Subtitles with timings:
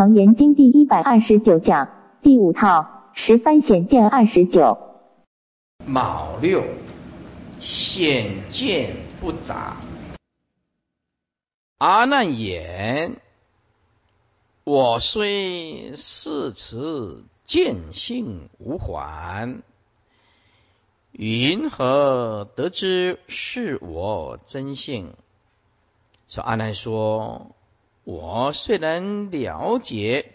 [0.00, 1.90] 楞严经第一百二十九讲
[2.22, 4.78] 第五套十番显见二十九。
[5.84, 6.64] 卯六
[7.58, 9.76] 显见不杂。
[11.76, 13.16] 阿难言：
[14.64, 19.60] 我虽是持见性无还，
[21.12, 25.12] 云何得知是我真性？
[26.26, 27.54] 说阿难说。
[28.10, 30.32] 我虽然了解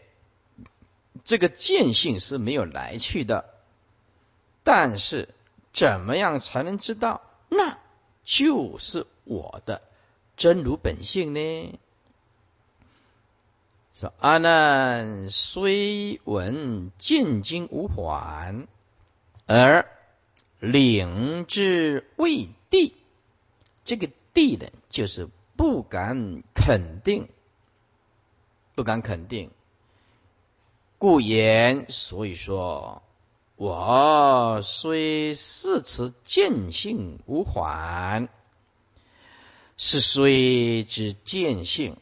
[1.25, 3.53] 这个见性是没有来去的，
[4.63, 5.27] 但是
[5.73, 7.19] 怎么样才能知道
[7.49, 7.77] 那
[8.23, 9.81] 就是我的
[10.37, 11.77] 真如本性呢？
[13.93, 18.67] 说阿难虽闻见经无还，
[19.47, 19.85] 而
[20.59, 22.93] 领之未地，
[23.83, 27.27] 这个地呢，就是不敢肯定。
[28.75, 29.51] 不敢肯定，
[30.97, 31.85] 故言。
[31.89, 33.01] 所以说，
[33.55, 38.27] 我虽是持见性无还，
[39.77, 41.95] 是虽之见性，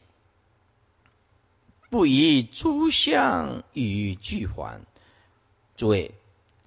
[1.90, 4.84] 不以诸相与俱还。
[5.76, 6.14] 诸位，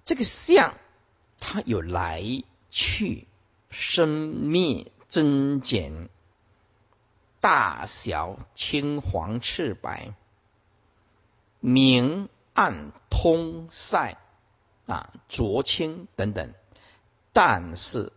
[0.06, 0.74] 这个相
[1.38, 2.24] 它有来
[2.72, 3.28] 去、
[3.70, 6.10] 生灭、增减。
[7.50, 10.14] 大小、青黄、赤白、
[11.62, 14.18] 明暗、通塞
[14.86, 16.54] 啊、浊清等等，
[17.32, 18.12] 但是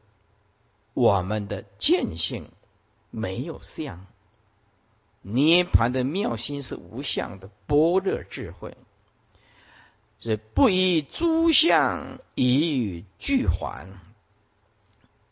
[0.95, 2.51] 我们的见性
[3.11, 4.05] 没有相，
[5.23, 8.77] 涅盘的妙心是无相的般若智慧，
[10.19, 13.87] 是不以诸相以俱还，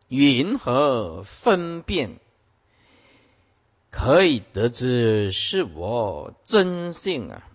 [0.06, 2.20] 云何分辨？
[3.90, 7.48] 可以得知是我真性啊，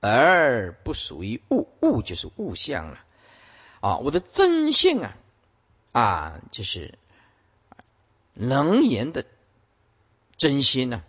[0.00, 2.98] 而不属于物，物就是物象了
[3.80, 3.98] 啊！
[3.98, 5.16] 我的真性啊，
[5.92, 6.98] 啊，就是
[8.32, 9.26] 能言的
[10.36, 11.02] 真心呢。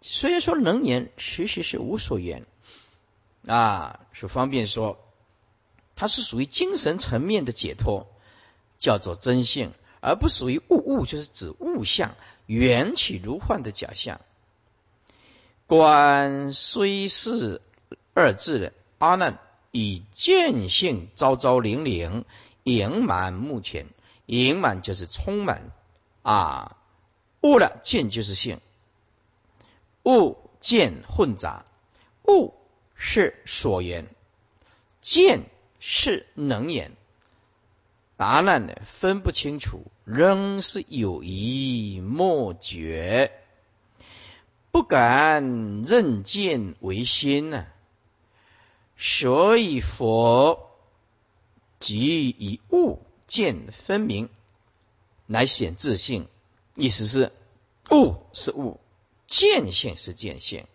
[0.00, 2.46] 虽然说能言，其实是无所言
[3.46, 4.98] 啊，是方便说，
[5.94, 8.06] 它是属于精神层面的解脱，
[8.78, 12.16] 叫做真性，而不属于物，物就是指物象。
[12.50, 14.20] 缘起如幻的假象，
[15.68, 17.62] 观虽是
[18.12, 19.38] 二字的阿难，
[19.70, 22.24] 以见性昭昭灵灵，
[22.64, 23.86] 盈满目前，
[24.26, 25.70] 盈满就是充满。
[26.22, 26.76] 啊，
[27.40, 28.58] 悟了见就是性，
[30.02, 31.64] 悟见混杂，
[32.26, 32.52] 悟
[32.96, 34.08] 是所言，
[35.00, 35.42] 见
[35.78, 36.96] 是能言。
[38.20, 38.74] 答案呢？
[38.84, 43.32] 分不清楚，仍是有疑莫决，
[44.70, 47.64] 不敢认见为心呢。
[48.98, 50.70] 所以佛
[51.78, 54.28] 即以物见分明
[55.26, 56.28] 来显自性，
[56.74, 57.32] 意思是
[57.90, 58.78] 物是物，
[59.26, 60.66] 见性是见性，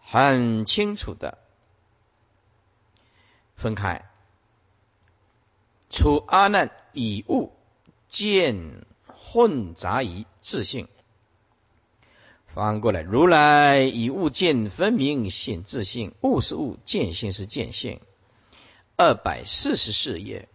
[0.00, 1.36] 很清楚的
[3.54, 4.08] 分开。
[5.94, 7.52] 除阿难以物
[8.08, 10.88] 见混杂于自性，
[12.48, 18.00] 翻过来，如来以物见分明显自性，物是物，见性是见性。
[18.96, 20.48] 二百四十四页，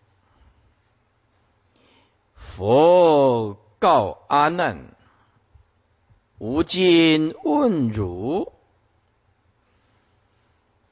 [2.34, 4.94] 佛告阿难：
[6.38, 8.52] 吾今问汝，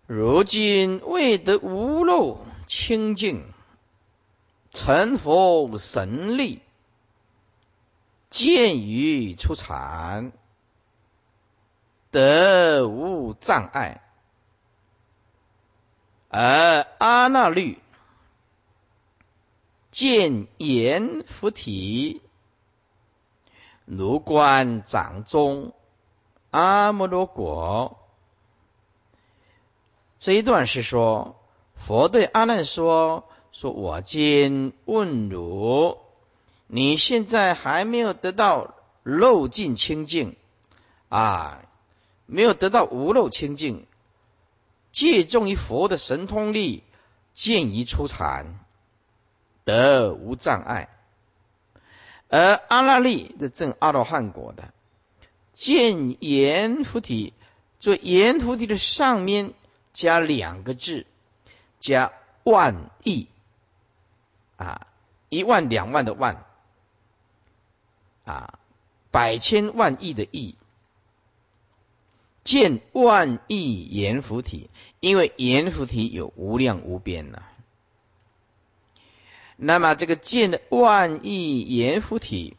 [0.06, 3.44] 如今未得无漏清净。
[4.78, 6.62] 成佛神力，
[8.30, 10.32] 见于出禅，
[12.12, 14.02] 得无障碍；
[16.30, 17.80] 而阿那律
[19.90, 22.22] 见阎浮提，
[23.86, 25.74] 如观掌中
[26.52, 27.98] 阿摩罗果。
[30.20, 31.36] 这一段是说，
[31.74, 33.28] 佛对阿难说。
[33.60, 35.98] 说我今问汝，
[36.68, 40.36] 你现在还没有得到漏尽清净
[41.10, 41.64] 啊，
[42.28, 43.88] 没有得到无漏清净，
[44.92, 46.84] 借重于佛的神通力，
[47.34, 48.60] 见于出禅，
[49.64, 50.90] 得无障碍。
[52.30, 54.72] 而阿那利的正阿罗汉果的，
[55.54, 57.34] 见阎浮提，
[57.80, 59.56] 做阎浮提的上面
[59.96, 61.08] 加两个字，
[61.80, 62.14] 加
[62.44, 63.28] 万亿。
[64.58, 64.88] 啊，
[65.30, 66.46] 一万两万的万，
[68.26, 68.60] 啊，
[69.12, 70.56] 百千万亿的亿，
[72.44, 74.70] 见万亿阎浮体，
[75.00, 77.44] 因为阎浮体有无量无边呐。
[79.56, 82.58] 那么这个见万亿阎浮体，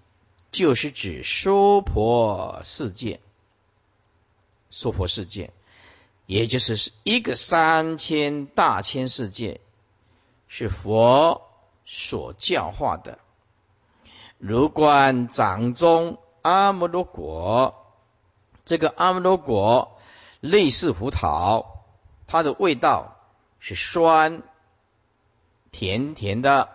[0.51, 3.21] 就是指娑婆世界，
[4.71, 5.53] 娑婆世界，
[6.27, 9.61] 也就是一个三千大千世界，
[10.49, 11.48] 是佛
[11.91, 13.19] 所教化的。
[14.37, 17.87] 如观掌中阿摩罗果。
[18.67, 19.99] 这个阿摩罗果
[20.41, 21.87] 类似胡桃，
[22.27, 23.17] 它的味道
[23.59, 24.43] 是酸
[25.73, 26.69] 甜甜的，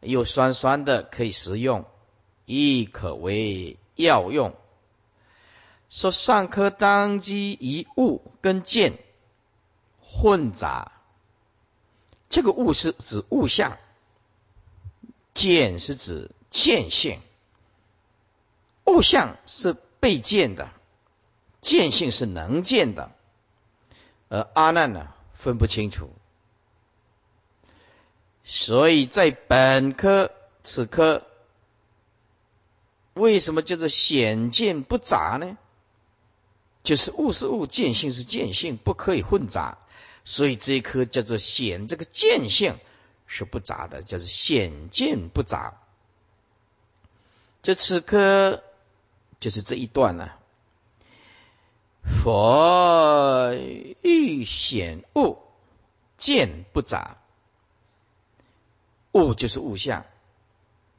[0.00, 1.86] 又酸酸的，可以食用，
[2.44, 4.54] 亦可为药用。
[5.88, 8.98] 说上科当机一物跟剑
[10.00, 10.92] 混杂，
[12.28, 13.78] 这个物是指物象，
[15.34, 17.20] 剑是指见性，
[18.84, 20.70] 物象是被见的。
[21.60, 23.12] 见性是能见的，
[24.28, 26.10] 而阿难呢分不清楚，
[28.42, 30.32] 所以在本科
[30.64, 31.24] 此科，
[33.14, 35.56] 为什么叫做显见不杂呢？
[36.82, 39.78] 就是物是物，见性是见性，不可以混杂，
[40.24, 42.76] 所以这一科叫做显，这个见性
[43.32, 45.80] 是不杂的，就是显见不杂。
[47.62, 48.62] 这此刻
[49.40, 50.28] 就是这一段呢。
[52.04, 53.54] 佛
[54.02, 55.38] 欲显物，
[56.18, 57.16] 见不杂。
[59.12, 60.04] 物就是物象，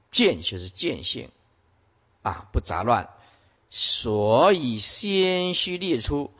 [0.10, 1.30] 见就是见性，
[2.24, 3.10] 啊，不杂乱。
[3.70, 6.32] 所以先须列出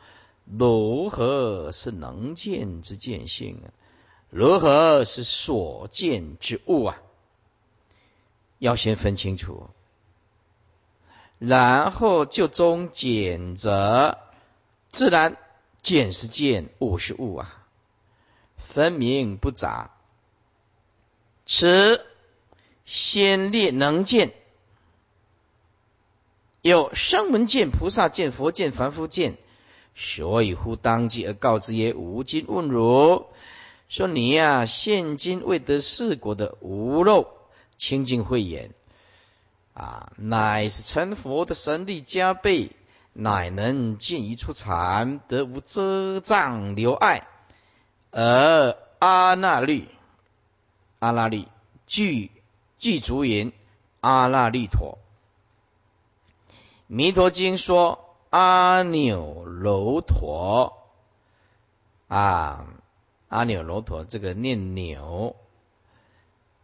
[0.44, 3.70] 如何是能见之见性啊？
[4.34, 7.00] 如何是所见之物啊？
[8.58, 9.70] 要先分清楚，
[11.38, 14.18] 然后就中简则。
[14.90, 15.36] 自然
[15.82, 17.64] 见是见，物是物啊，
[18.56, 19.92] 分明不杂。
[21.46, 22.04] 此
[22.84, 24.32] 先列能见，
[26.60, 29.36] 有声闻见、菩萨见、佛见、凡夫见，
[29.94, 33.26] 所以乎当即而告之曰：“吾今问汝，
[33.94, 37.28] 说你呀，现今未得四果的无漏
[37.76, 38.74] 清净慧眼
[39.72, 42.72] 啊，乃是成佛的神力加倍。”
[43.16, 47.28] 乃能见一处禅，得无遮障留碍，
[48.10, 49.86] 而阿那律、
[50.98, 51.46] 阿那律
[51.86, 52.32] 具
[52.80, 53.52] 具足云
[54.00, 54.98] 阿那律陀。
[56.88, 60.72] 弥陀经说阿耨罗陀
[62.08, 62.66] 啊，
[63.34, 65.34] 阿耨罗陀这个念牛，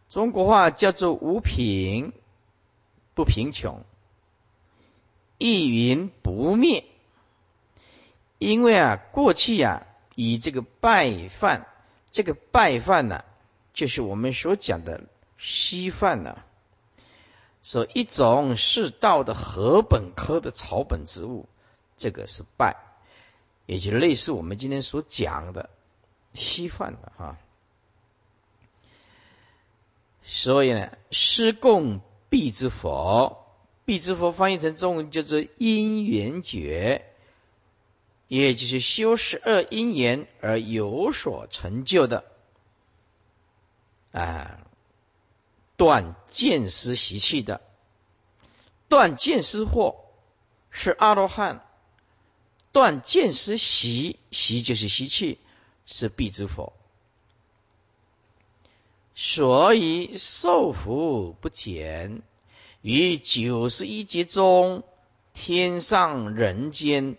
[0.07, 2.13] 中国话叫做无贫，
[3.13, 3.83] 不贫穷。
[5.37, 6.85] 一云不灭，
[8.37, 9.85] 因为啊，过去啊，
[10.15, 11.67] 以这个拜饭，
[12.09, 13.25] 这个拜饭呢，
[13.73, 15.01] 就是我们所讲的
[15.37, 16.37] 稀饭呢，
[17.63, 21.49] 说一种是道的禾本科的草本植物，
[21.97, 22.77] 这个是拜，
[23.65, 25.69] 也就类似我们今天所讲的
[26.33, 27.37] 稀饭的哈。
[30.23, 33.37] 所以呢，施供必之佛。
[33.83, 37.03] 必之佛翻译成中文就是因缘觉，
[38.27, 42.23] 也就是修十二因缘而有所成就的
[44.11, 44.59] 啊，
[45.75, 47.59] 断见思习气的，
[48.87, 49.95] 断见思惑
[50.69, 51.65] 是阿罗汉，
[52.71, 55.39] 断见思习习就是习气
[55.91, 56.71] 是必之佛，
[59.13, 62.21] 所以受福不减。
[62.81, 64.83] 于九十一劫中，
[65.33, 67.17] 天上人间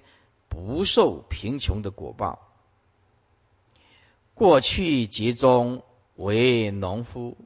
[0.48, 2.48] 不受贫穷的果报。
[4.34, 5.82] 过去劫中
[6.16, 7.36] 为农夫，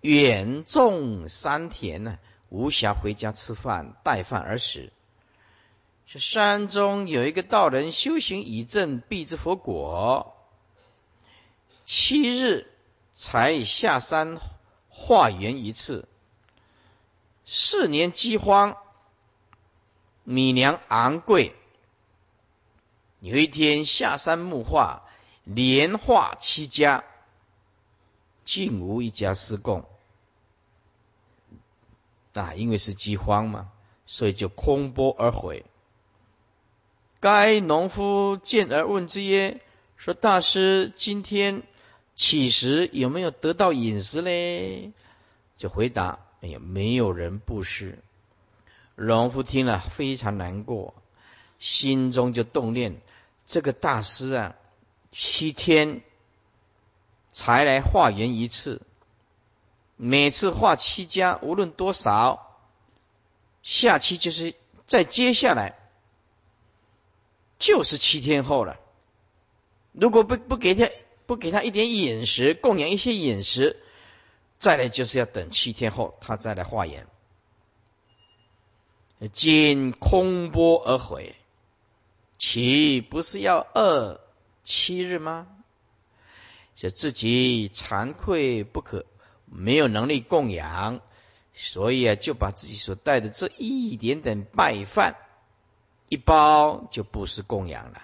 [0.00, 2.18] 远种山田呢，
[2.50, 4.92] 无暇回家吃饭，带饭而食。
[6.06, 10.35] 是山中有一个道人修行以证必之佛果，
[11.86, 12.66] 七日
[13.14, 14.40] 才下山
[14.88, 16.08] 化缘一次。
[17.46, 18.76] 四年饥荒，
[20.24, 21.54] 米粮昂贵。
[23.20, 25.04] 有一天下山木化，
[25.44, 27.04] 连化七家，
[28.44, 29.88] 竟无一家施供。
[32.34, 33.70] 啊，因为是饥荒嘛，
[34.06, 35.64] 所以就空钵而回。
[37.20, 39.60] 该农夫见而问之曰
[39.96, 41.62] ：“说大师，今天
[42.16, 44.90] 乞食有没有得到饮食嘞？”
[45.56, 46.18] 就回答。
[46.42, 47.98] 哎呀，没有人布施。
[48.94, 50.94] 农夫听了非常难过，
[51.58, 53.00] 心中就动念：
[53.46, 54.54] 这个大师啊，
[55.12, 56.02] 七天
[57.32, 58.82] 才来化缘一次，
[59.96, 62.58] 每次化七家，无论多少，
[63.62, 64.54] 下期就是
[64.86, 65.74] 再接下来
[67.58, 68.78] 就是七天后了。
[69.92, 70.90] 如果不不给他
[71.26, 73.76] 不给他一点饮食，供养一些饮食，
[74.58, 77.06] 再来就是要等七天后他再来化缘。
[79.32, 81.34] 仅空波而回，
[82.38, 84.20] 岂不是要饿
[84.62, 85.46] 七日吗？
[86.74, 89.06] 就自己惭愧不可，
[89.46, 91.00] 没有能力供养，
[91.54, 95.16] 所以啊，就把自己所带的这一点点拜饭
[96.10, 98.02] 一包就不是供养了。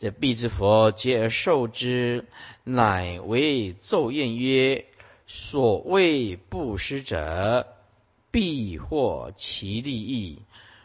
[0.00, 2.24] 这必之佛皆而受之，
[2.64, 4.86] 乃为奏宴曰：
[5.26, 7.66] 所谓布施者。
[8.30, 10.38] 必获其利益。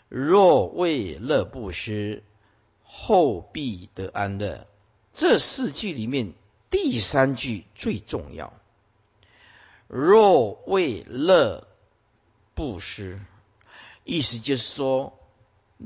[0.09, 2.23] 若为乐不施，
[2.83, 4.67] 后必得安乐。
[5.13, 6.33] 这四句里面，
[6.69, 8.51] 第三句最重要。
[9.87, 11.67] 若为乐
[12.55, 13.21] 不施，
[14.03, 15.17] 意思就是说，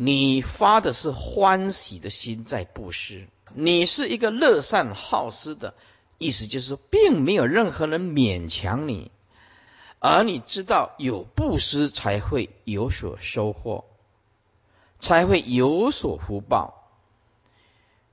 [0.01, 5.73] 你发的是欢喜的心在布施，你是一个乐善好施的，
[6.17, 9.11] 意思就是，并没有任何人勉强你。
[9.99, 13.83] 而你知道有布施才会有所收获，
[15.01, 16.89] 才会有所福报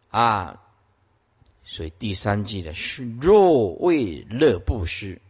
[0.09, 0.61] 啊！
[1.64, 5.23] 所以第三句的是若为乐布施，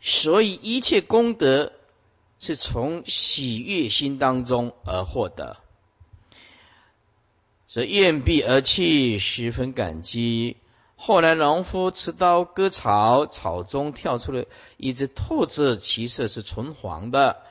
[0.00, 1.72] 所以一切功德
[2.42, 5.58] 是从喜悦心当中而获得，
[7.68, 10.56] 则愿必而去，十分感激。
[10.96, 14.46] 后来，农夫持刀割草，草中跳出了
[14.76, 17.42] 一只兔子，其色是纯黄的，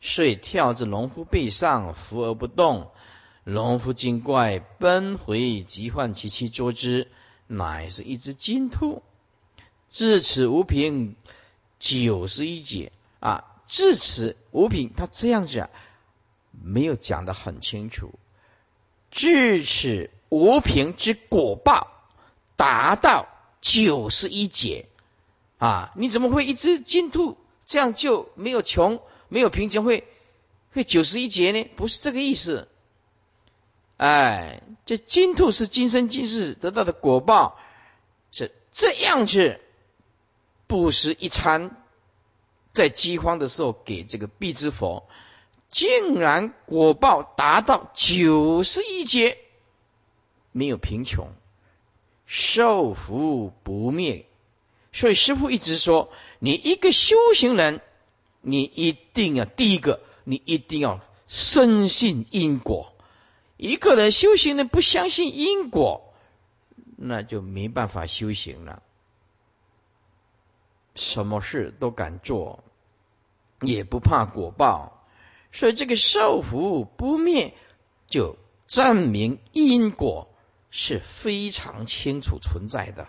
[0.00, 2.90] 遂跳至农夫背上，伏而不动。
[3.44, 7.08] 农夫惊怪，奔回，即唤其妻捉之，
[7.46, 9.02] 乃是一只金兔。
[9.90, 11.16] 至此无凭
[11.78, 13.44] 九十一解啊！
[13.68, 15.70] 至此无凭，他这样子啊，
[16.50, 18.18] 没有讲得很清楚。
[19.12, 21.94] 至此无凭之果报。
[22.56, 23.28] 达到
[23.60, 24.88] 九十一劫
[25.58, 25.92] 啊！
[25.94, 30.08] 你怎么会一只金兔这样就没有穷没有贫穷会
[30.72, 31.70] 会九十一劫呢？
[31.76, 32.66] 不是这个意思。
[33.96, 37.60] 哎，这金兔是今生今世得到的果报，
[38.32, 39.60] 是这样子
[40.66, 41.80] 不食一餐，
[42.78, 45.08] 在饥荒的时候给这个必之佛，
[45.68, 49.36] 竟然果报达到九十一劫，
[50.52, 51.32] 没有贫穷。
[52.24, 54.26] 受福不灭，
[54.92, 57.80] 所以师父一直说，你一个修行人，
[58.42, 62.92] 你一定要第一个，你一定要深信因果。
[63.56, 66.14] 一个人修行人不相信因果，
[66.96, 68.84] 那就没办法修行了。
[70.94, 72.62] 什么事都敢做，
[73.60, 75.06] 也不怕果报。
[75.52, 77.54] 所以这个受福不灭，
[78.06, 78.36] 就
[78.66, 80.28] 证明因果。
[80.70, 83.08] 是非常清楚存在的，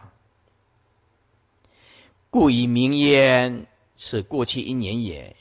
[2.30, 3.68] 故以名焉。
[3.98, 5.36] 此过去一年也。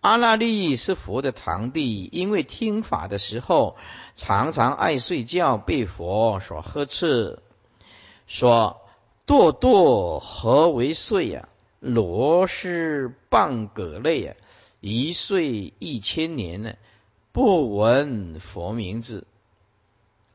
[0.00, 3.76] 阿那利是佛的堂弟，因为听法的时候
[4.16, 7.42] 常常爱睡觉，被佛所呵斥，
[8.26, 8.80] 说
[9.28, 11.50] ：“堕堕何为睡呀？
[11.82, 14.36] 罗是半葛类啊，
[14.80, 16.74] 一睡一千年呢，
[17.32, 19.26] 不闻佛名字。”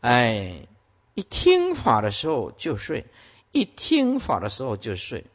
[0.02, 0.68] 哎。
[1.18, 3.08] 一听法的时候就睡，
[3.52, 5.26] 一听法的时候就睡，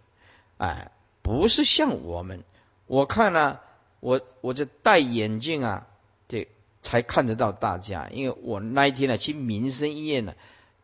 [0.57, 0.93] 哎，
[1.23, 2.45] 不是像我们，
[2.87, 3.59] 我看呢，
[3.99, 5.89] 我我就戴眼镜啊，
[6.29, 6.47] 这，
[6.83, 10.37] 才看得到大家，因为我那一天呢去民生医院呢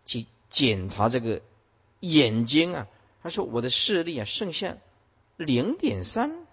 [0.05, 1.43] 去检查这个
[2.01, 2.89] 眼睛啊，
[3.23, 4.79] 他说我的视力啊剩下
[5.39, 6.47] 零点三，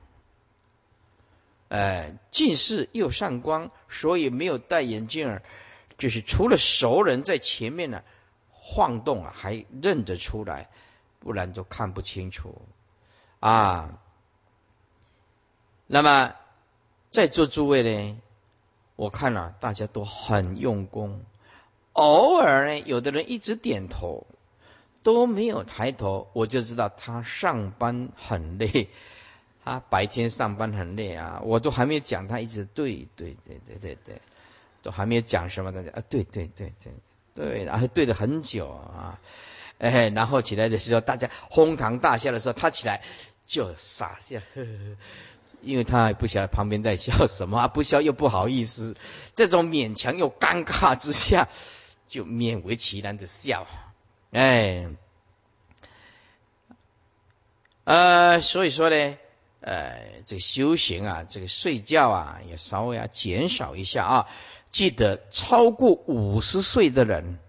[1.67, 5.43] 哎，近视又散光，所以没有戴眼镜儿，
[5.97, 8.01] 就是除了熟人在前面呢。
[8.67, 10.71] 晃动啊，还认得出来，
[11.19, 12.63] 不然就看不清楚
[13.39, 13.99] 啊。
[15.85, 16.33] 那么
[17.11, 18.19] 在座诸位呢，
[18.95, 21.23] 我看了大家都很用功，
[21.93, 24.25] 偶尔呢，有的人一直点头，
[25.05, 28.89] 都没有抬头，我就知道他上班很累，
[29.63, 31.41] 他白天上班很累啊。
[31.43, 34.19] 我都还没有讲，他一直对对对对对对，
[34.81, 36.91] 都还没有讲什么，大家啊，对对对对。
[37.35, 39.19] 对，然后对了很久啊，
[39.77, 43.03] 哎，然后起来的时候，大家哄堂大笑的时候，他起来
[43.45, 44.97] 就傻笑，呵呵
[45.61, 48.97] 因为他不晓得旁边在笑什么 啊，不笑又不好意思，
[49.35, 51.47] 这种勉强又尴尬之下，
[52.07, 53.67] 就勉为其难的笑。
[54.31, 54.87] 哎，
[57.83, 59.17] 呃，所以说呢，
[59.61, 64.29] 呃，这个修行啊，这个睡觉啊，也稍微要减少一下啊。
[64.71, 67.39] 记得超过五十岁的人，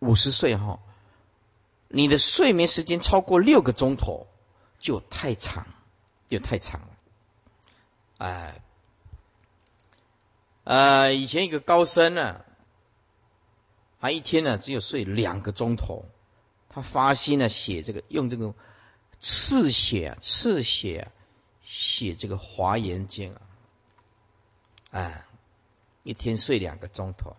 [0.00, 0.80] 五十岁哈，
[1.86, 4.26] 你的睡眠时间超过六个钟头
[4.80, 5.68] 就太长，
[6.28, 6.88] 就太长了。
[8.18, 8.60] 哎，
[10.64, 12.44] 呃，以前一个高僧呢，
[14.00, 16.04] 他一天呢只有睡两个钟头，
[16.68, 18.54] 他发心呢写这个，用这个
[19.18, 21.10] 刺血刺血
[21.64, 23.40] 写这个华严经啊，
[24.90, 25.24] 哎，
[26.02, 27.36] 一天睡两个钟头，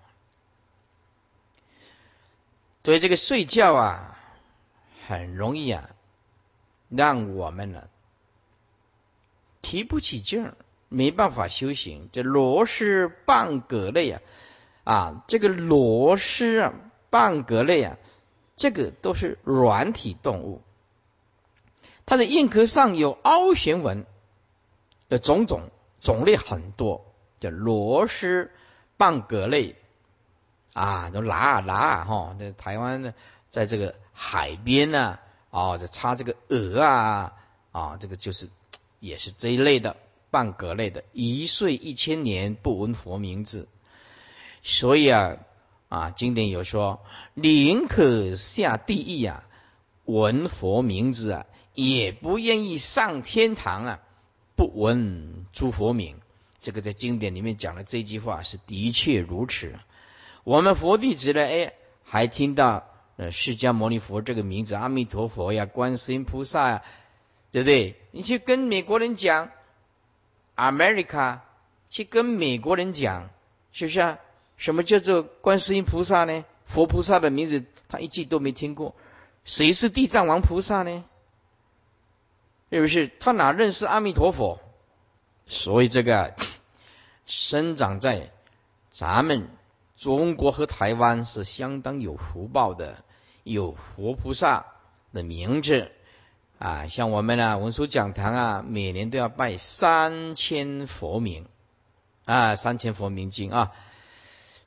[2.84, 4.20] 所以这个睡觉啊，
[5.08, 5.90] 很容易啊，
[6.90, 7.88] 让我们呢
[9.62, 10.58] 提不起劲儿。
[10.92, 14.24] 没办法修行，这螺蛳半格类啊，
[14.90, 16.74] 啊，这个螺蛳啊，
[17.12, 17.98] 半蛤类啊，
[18.56, 20.64] 这个都是软体动物，
[22.08, 24.08] 它的硬壳上有凹旋纹
[25.08, 25.70] 的种种
[26.02, 27.06] 种类很多，
[27.40, 28.50] 叫螺蛳
[28.98, 29.76] 半蛤类
[30.74, 33.14] 啊，都拿啊拿啊哈，在台湾呢，
[33.52, 35.20] 在这个海边呢，
[35.52, 37.34] 啊，这插这个鹅啊，
[37.72, 38.50] 啊，这个就是
[39.00, 39.98] 也是这一类的。
[40.32, 43.68] 半格类的，一岁一千年不闻佛名字，
[44.62, 45.38] 所以啊
[45.88, 47.02] 啊，经典有说，
[47.34, 49.44] 宁可下地狱啊，
[50.06, 54.00] 闻佛名字啊，也不愿意上天堂啊，
[54.56, 56.18] 不闻诸佛名。
[56.60, 59.74] 这个在经典里面讲的这句话是的确如此。
[60.44, 61.74] 我们佛弟子呢，哎，
[62.04, 62.86] 还听到
[63.18, 66.84] 呃释迦牟尼佛这个名字，阿弥陀佛呀，观世音菩萨呀，
[67.52, 67.96] 对不对？
[68.12, 69.52] 你去跟美国人讲。
[70.56, 71.40] America
[71.90, 73.30] 去跟美国人讲，
[73.72, 74.20] 是不是啊？
[74.60, 76.46] 什么叫做观世音菩萨呢？
[76.66, 78.94] 佛菩萨的名字他一句都没听过。
[79.46, 81.04] 谁是地藏王菩萨呢？
[82.70, 83.10] 是不是？
[83.20, 84.60] 他哪认识阿弥陀佛？
[85.48, 86.36] 所以这个
[87.26, 88.32] 生长在
[88.92, 89.48] 咱们
[89.98, 93.04] 中国和台湾是相当有福报的，
[93.44, 94.66] 有佛菩萨
[95.14, 95.90] 的名字。
[96.60, 101.48] 啊，像我们呢，文殊讲堂啊，每年都要拜三千佛名
[102.26, 103.72] 啊，三千佛名经啊。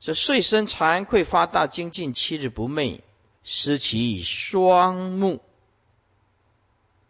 [0.03, 2.99] 这睡身惭愧发大精进，七日不寐，
[3.45, 5.39] 失其双目，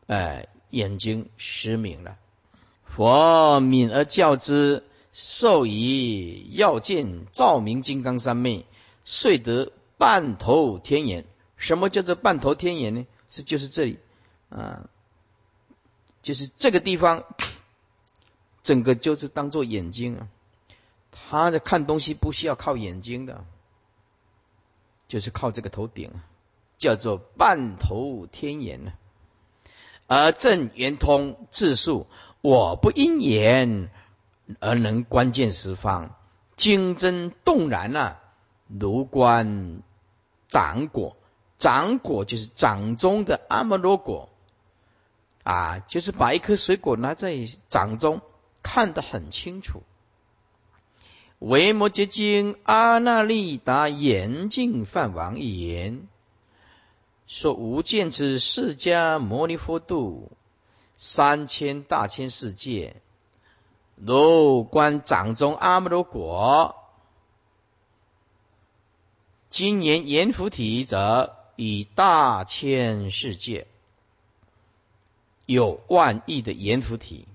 [0.05, 2.19] 哎，眼睛失明了。
[2.85, 8.67] 佛敏而教之，授以要见照明金刚三昧，
[9.05, 11.25] 遂得半头天眼。
[11.57, 13.07] 什么叫做半头天眼呢？
[13.27, 13.97] 是就是这里。
[14.49, 14.87] 啊，
[16.21, 17.23] 就是这个地方，
[18.61, 20.27] 整个就是当做眼睛啊。
[21.13, 23.45] 他的看东西不需要靠眼睛的，
[25.07, 26.11] 就是靠这个头顶，
[26.77, 28.93] 叫做半头天眼呢。
[30.07, 32.07] 而正圆通自述，
[32.41, 33.89] 我不因言
[34.59, 36.15] 而能关键十方，
[36.57, 38.19] 精真动然啊，
[38.67, 39.81] 如观
[40.49, 41.15] 掌果，
[41.57, 44.29] 掌果就是掌中的阿摩罗果。
[45.43, 47.35] 啊，就是把一颗水果拿在
[47.69, 48.21] 掌中，
[48.61, 49.83] 看得很清楚。
[51.43, 56.07] 维摩诘经阿那利达严净饭王言
[57.27, 60.31] 说：无见之释迦牟尼佛度
[60.95, 62.95] 三千大千世界，
[63.95, 66.77] 如观掌中阿摩罗果。
[69.49, 73.67] 今言阎浮提者，以大千世界。
[75.45, 77.27] 有万亿的阎浮提，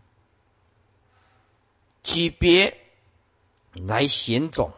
[2.03, 2.79] 级别
[3.87, 4.73] 来显种，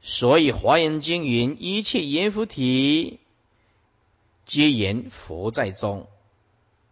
[0.00, 3.20] 所以华严经云：一切阎浮提
[4.46, 6.08] 皆言佛在中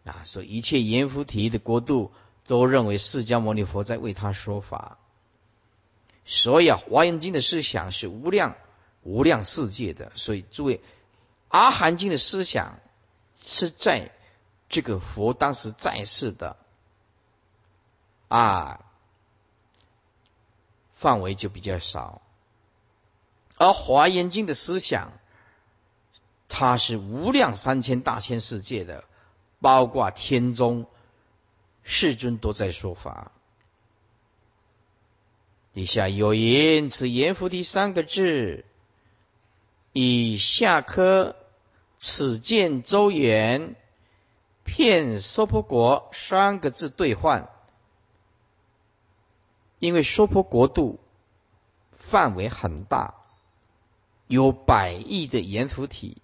[0.04, 2.12] 啊，所以一切阎浮提的国度
[2.46, 4.98] 都认为释迦牟尼佛在为他说法。
[6.24, 8.56] 所以啊，华严经的思想是无量
[9.02, 10.80] 无量世界的，所以诸位
[11.48, 12.78] 阿含经的思想
[13.40, 14.12] 是在。
[14.74, 16.56] 这个佛当时在世的
[18.28, 18.80] 啊
[21.02, 22.22] 范围就比较少，
[23.56, 25.12] 而华严经的思想，
[26.48, 29.02] 它是无量三千大千世界的，
[29.60, 30.86] 包括天中
[31.82, 33.32] 世尊都在说法。
[35.74, 38.64] 底下有言：“此言菩提三个字，
[39.92, 41.34] 以下科
[41.98, 43.74] 此见周远。”
[44.64, 47.50] 骗娑婆国三个字兑换，
[49.82, 51.00] 因为娑婆国度
[51.96, 53.14] 范围很大，
[54.28, 56.18] 有百亿的阎浮提，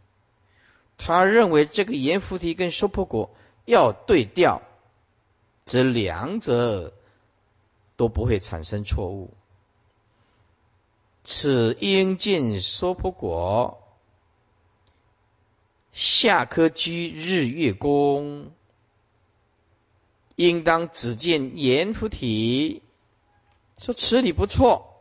[0.97, 4.63] 他认为这个阎浮提跟娑婆国要对调，
[5.65, 6.93] 则两者
[7.97, 9.35] 都不会产生错误。
[11.25, 13.83] 此应见娑婆国。
[15.93, 18.53] 下科居日月宫，
[20.37, 22.83] 应当只见阎浮提。
[23.79, 25.01] 说此理不错，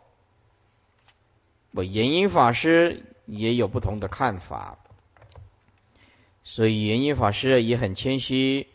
[1.72, 4.78] 我延音法师也有不同的看法，
[6.44, 8.68] 所以延音法师也很谦虚，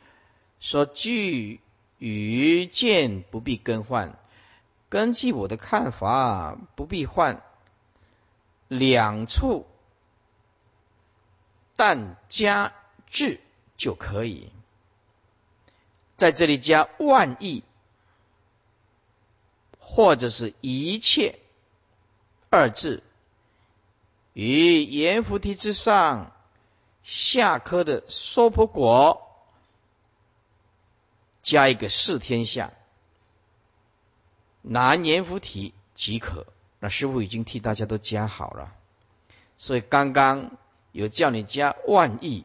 [0.60, 1.60] 说句
[1.98, 4.18] 与见不必更换，
[4.88, 7.42] 根据我的看法不必换。
[8.68, 9.66] 两处。
[11.74, 12.72] 但加
[13.08, 13.40] 至
[13.76, 14.52] 就可以，
[16.16, 17.64] 在这里加万亿，
[19.94, 21.38] 或者是一切
[22.48, 23.02] 二字，
[24.32, 26.32] 于阎浮提之上
[27.02, 29.20] 下科的娑婆国
[31.42, 32.72] 加一个四天下，
[34.62, 36.46] 拿阎浮提即可。
[36.80, 38.72] 那师傅已经替大家都加好了，
[39.58, 40.50] 所以刚刚。
[40.94, 42.44] 有叫你加万亿，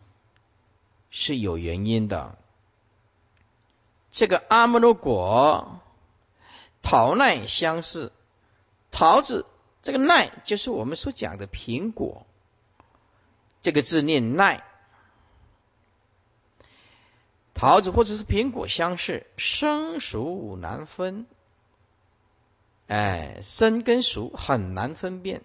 [1.09, 2.37] 是有原因的。
[4.09, 5.81] 这个阿摩罗果，
[6.81, 8.11] 桃奈相似，
[8.91, 9.45] 桃子
[9.83, 12.25] 这个奈就是我们所讲的苹果，
[13.61, 14.63] 这个字念奈。
[17.53, 21.25] 桃子或者是苹果相似，生熟难分。
[22.87, 25.41] 哎，生跟熟很难分辨，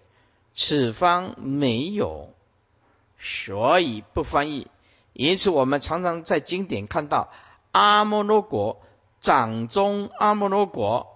[0.53, 2.33] 此方没有。
[3.19, 4.67] 所以不翻译，
[5.13, 7.31] 因此我们常常在经典看到
[7.71, 8.81] 阿摩罗果
[9.19, 11.12] 掌中阿摩罗果，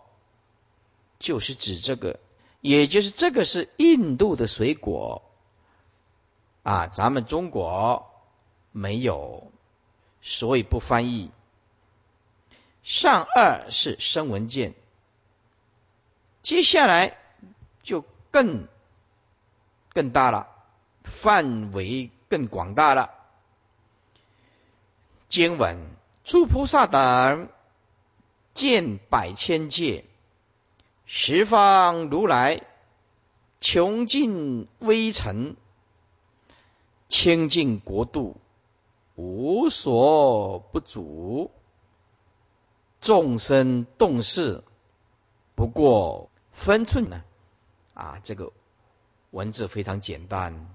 [1.19, 2.19] 就是指这个，
[2.61, 5.23] 也就是这个是印度的水果
[6.63, 8.11] 啊，咱们中国
[8.71, 9.51] 没有，
[10.21, 11.31] 所以不翻译。
[12.83, 14.73] 上二是声闻见，
[16.41, 17.17] 接下来
[17.83, 18.67] 就更
[19.93, 20.47] 更大了。
[21.03, 23.11] 范围更广大了。
[25.29, 25.77] 经文：
[26.23, 27.49] 诸菩萨等
[28.53, 30.05] 见百千界，
[31.09, 32.63] 十方如来
[33.61, 35.55] 穷尽微尘，
[37.07, 38.35] 清净国度
[39.15, 41.49] 无所不足，
[42.99, 44.65] 众生动事
[45.55, 47.23] 不过分寸呢？
[47.93, 48.51] 啊，这个
[49.31, 50.69] 文字非常简单。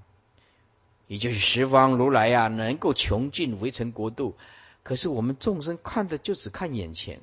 [1.08, 4.34] 也就是十方如来呀，能够穷尽围城国度，
[4.82, 7.20] 可是我们众生看的就只看眼前，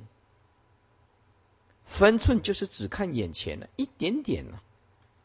[1.90, 4.62] 分寸就是只看眼前了，一点点了。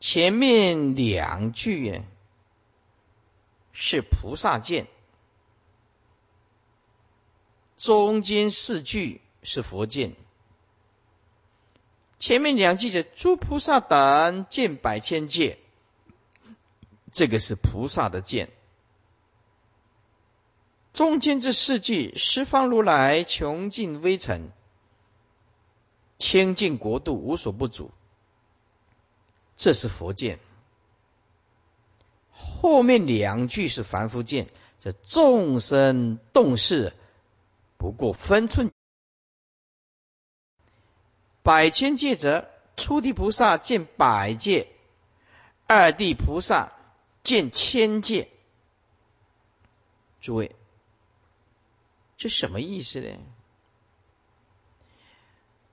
[0.00, 2.03] 前面两句
[3.72, 4.88] 是菩萨见，
[7.79, 10.16] 中间四句是佛见。
[12.18, 15.59] 前面两句的诸菩萨等见百千界。
[17.12, 18.50] 这个是菩萨的见，
[20.92, 24.50] 中间这四句十方如来穷尽微尘，
[26.18, 27.90] 清净国度无所不足，
[29.57, 30.38] 这是佛见。
[32.31, 34.48] 后面两句是凡夫见，
[34.81, 36.92] 这众生动事
[37.77, 38.72] 不过分寸，
[41.42, 44.68] 百千界者，初地菩萨见百界，
[45.66, 46.72] 二地菩萨。
[47.22, 48.29] 见千界，
[50.20, 50.55] 诸位，
[52.18, 53.16] 这什么意思呢？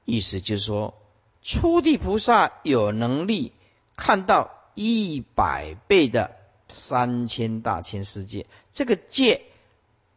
[0.05, 0.93] 意思就是说，
[1.41, 3.53] 初地菩萨有能力
[3.95, 6.35] 看到一百倍的
[6.67, 9.43] 三千大千世界，这个界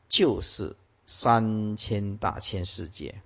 [0.08, 3.20] 就是三千大千世界。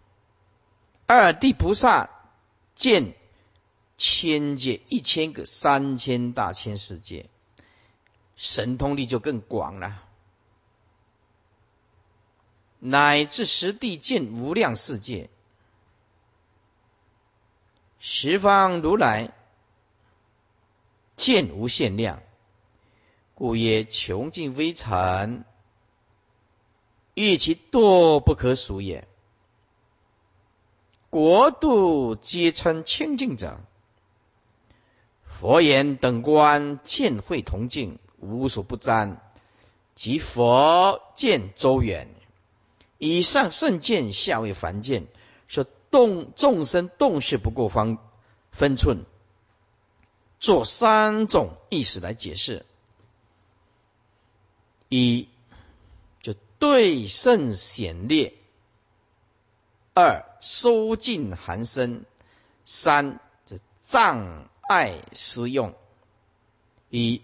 [1.07, 2.11] 二地菩萨
[2.75, 3.15] 见
[3.97, 7.29] 千界，一千个三千大千世界。
[8.37, 10.01] 神通力就更广了，
[12.79, 15.29] 乃至实地见无量世界，
[17.99, 19.33] 十方如来
[21.17, 22.23] 见无限量，
[23.35, 25.45] 故曰穷尽微尘，
[27.15, 29.07] 欲其多不可数也。
[31.11, 33.61] 国度皆称清净者，
[35.25, 37.99] 佛言等观见会同境。
[38.21, 39.23] 无所不沾，
[39.95, 42.09] 即佛见周远，
[42.99, 45.07] 以上圣见，下为凡见。
[45.47, 47.99] 说动众生动是不过方
[48.53, 49.05] 分寸，
[50.41, 52.67] 做三种意思来解释：
[54.89, 55.29] 一
[56.21, 58.35] 就对胜显烈；
[59.95, 62.05] 二收尽寒深；
[62.65, 65.75] 三这障碍施用。
[66.91, 67.23] 一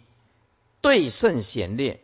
[0.80, 2.02] 对胜显烈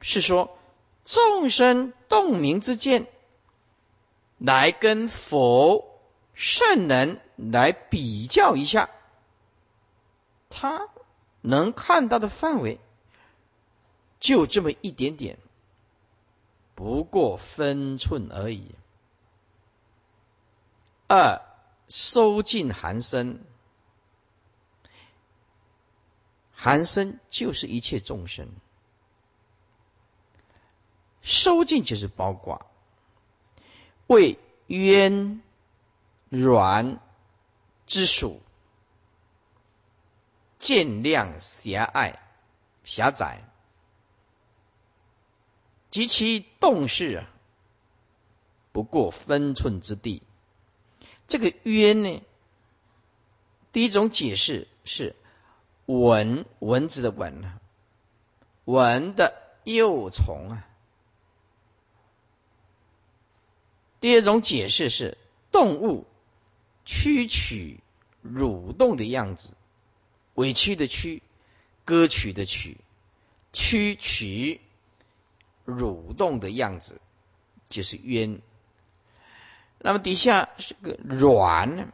[0.00, 0.58] 是说
[1.04, 3.06] 众生洞明之见。
[4.38, 6.00] 来跟佛
[6.34, 8.88] 圣人来比较一下，
[10.48, 10.88] 他
[11.40, 12.78] 能看到的范围
[14.20, 15.38] 就这么一点点，
[16.74, 18.74] 不过分寸而已。
[21.08, 21.42] 二
[21.88, 23.40] 收尽寒生，
[26.52, 28.48] 寒生就是一切众生，
[31.22, 32.64] 收尽就是包括。
[34.08, 35.42] 为渊
[36.30, 36.98] 软
[37.86, 38.40] 之属，
[40.58, 42.18] 见量狭隘
[42.84, 43.42] 狭窄，
[45.90, 47.30] 及其动势啊，
[48.72, 50.22] 不过分寸之地。
[51.26, 52.22] 这个渊呢，
[53.72, 55.14] 第一种解释是
[55.84, 57.60] 蚊蚊子的蚊啊，
[58.64, 60.67] 蚊的幼虫啊。
[64.00, 65.18] 第二种解释是
[65.50, 66.06] 动物
[66.84, 67.80] 屈曲
[68.24, 69.54] 蠕动的样子，
[70.34, 71.22] 委屈的屈，
[71.84, 72.76] 歌曲的曲，
[73.52, 74.60] 屈曲
[75.66, 77.00] 蠕动的样子
[77.68, 78.40] 就是冤。
[79.80, 81.92] 那么底下是个卵，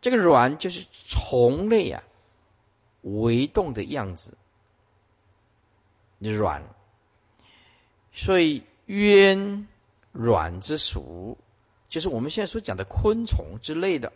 [0.00, 2.02] 这个卵就是虫类啊，
[3.02, 4.36] 围动的样子，
[6.20, 6.62] 卵，
[8.12, 9.66] 所以冤。
[10.12, 11.38] 软之属，
[11.88, 14.12] 就是我们现在所讲的昆虫之类的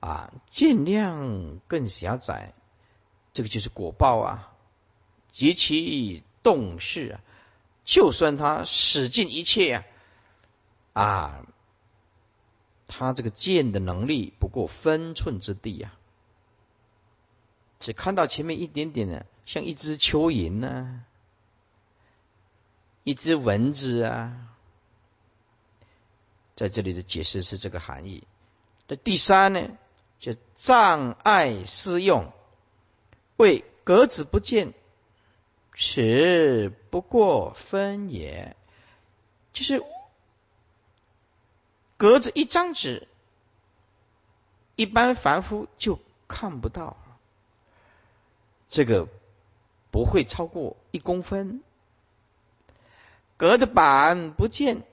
[0.00, 2.52] 啊，尽量更狭窄，
[3.32, 4.52] 这个就是果报啊，
[5.32, 7.20] 极其动势啊，
[7.84, 9.84] 就算他使尽一切
[10.92, 11.46] 啊，啊，
[12.86, 15.94] 他这个剑的能力不过分寸之地呀，
[17.80, 21.04] 只看到前面一点点的，像一只蚯蚓呢。
[23.04, 24.48] 一只蚊子啊，
[26.56, 28.24] 在这里的解释是这个含义。
[28.88, 29.68] 那第三呢，
[30.18, 32.32] 就障碍适用，
[33.36, 34.72] 为格子不见，
[35.76, 38.56] 此不过分也。
[39.52, 39.84] 就是
[41.96, 43.06] 隔着一张纸，
[44.74, 46.96] 一般凡夫就看不到，
[48.68, 49.06] 这个
[49.92, 51.62] 不会超过一公分。
[53.44, 54.86] 隔的板不见，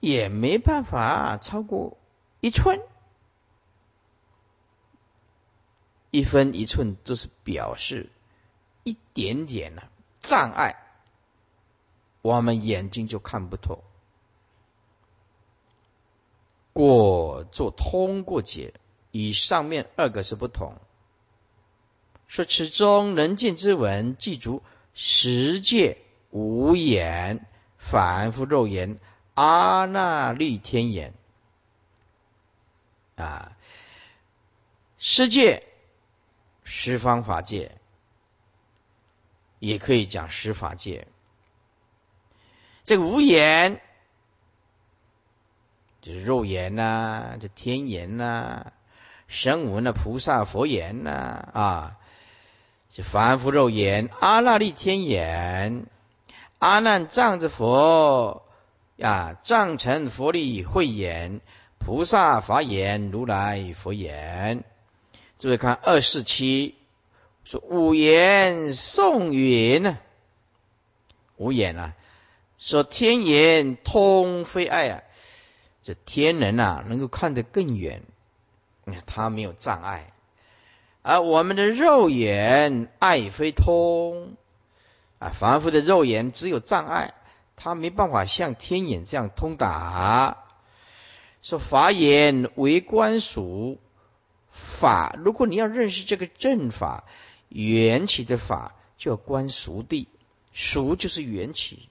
[0.00, 1.98] 也没办法超过
[2.40, 2.80] 一寸，
[6.10, 8.08] 一分一寸都是表示
[8.84, 9.82] 一点点的
[10.20, 10.76] 障碍，
[12.22, 13.84] 我们眼睛就看不透。
[16.72, 18.72] 过做通过解，
[19.10, 20.78] 与上面二个是不同。
[22.28, 24.62] 说此中能见之文，记住
[24.94, 25.98] 十界。
[26.30, 27.44] 无眼，
[27.76, 28.98] 凡夫肉眼，
[29.34, 31.12] 阿那律天眼
[33.16, 33.56] 啊，
[34.98, 35.66] 世界
[36.62, 37.76] 十方法界，
[39.58, 41.08] 也可以讲十法界。
[42.84, 43.80] 这个无眼
[46.00, 48.72] 就是肉眼呐，这天眼呐，
[49.26, 51.10] 声闻的，菩萨佛眼呐
[51.52, 51.98] 啊，
[53.02, 55.86] 凡夫肉眼，阿那利天眼。
[56.60, 58.46] 阿难仗着佛
[58.96, 61.40] 呀，仗成佛力慧眼，
[61.78, 64.62] 菩萨法眼，如来佛眼。
[65.38, 66.74] 诸位看二四七
[67.44, 69.96] 说五言送云呢，
[71.36, 71.94] 五眼啊，
[72.58, 75.02] 说天眼通非爱啊，
[75.82, 78.02] 这天人啊能够看得更远，
[79.06, 80.12] 他没有障碍，
[81.00, 84.36] 而我们的肉眼爱非通。
[85.20, 87.14] 啊，凡夫的肉眼只有障碍，
[87.54, 90.38] 他没办法像天眼这样通达。
[91.42, 93.78] 说法眼为观属
[94.50, 97.04] 法，如果你要认识这个正法
[97.48, 100.08] 缘起的法，就观熟地，
[100.52, 101.88] 熟就是缘起。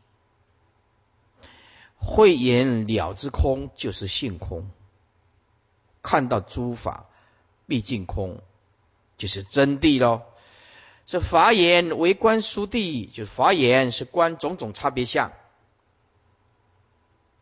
[1.98, 4.70] 慧眼了之空，就是性空。
[6.02, 7.06] 看到诸法
[7.68, 8.42] 毕竟空，
[9.18, 10.24] 就是真谛喽。
[11.10, 15.32] 这法眼为观殊地，就是法眼是观种种差别相，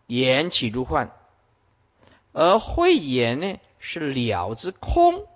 [0.05, 1.09] 眼起如幻；
[2.31, 5.27] 而慧眼呢，是了之空，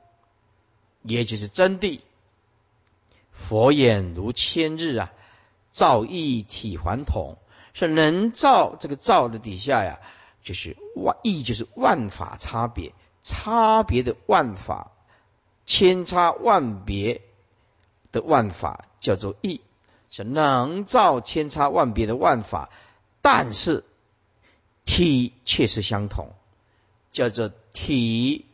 [1.01, 1.99] 也就是真谛。
[3.33, 5.11] 佛眼如千日啊，
[5.69, 7.37] 照一体还同，
[7.73, 9.99] 是能照这个照的底下呀，
[10.41, 14.93] 就是万意，就是万法差别，差别的万法，
[15.65, 17.21] 千差万别
[18.11, 19.61] 的万法叫做意，
[20.09, 22.69] 是能照千差万别的万法，
[23.21, 23.83] 但是
[24.85, 26.33] 体却是相同，
[27.11, 28.45] 叫做体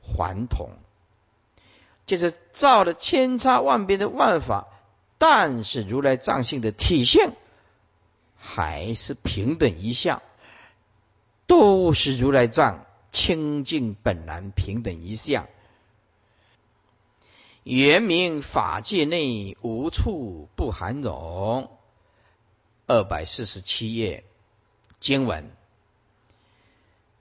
[0.00, 0.70] 还同。
[2.06, 4.68] 就是造了千差万别的万法，
[5.16, 7.32] 但是如来藏性的体现
[8.36, 10.20] 还是平等一向，
[11.46, 15.46] 都是如来藏清净本然平等一向。
[17.64, 21.70] 原名法界内无处不含容。
[22.86, 24.24] 二百四十七页
[25.00, 25.50] 经文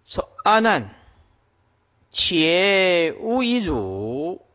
[0.03, 0.93] 说：“阿难，
[2.09, 4.45] 且无以汝。”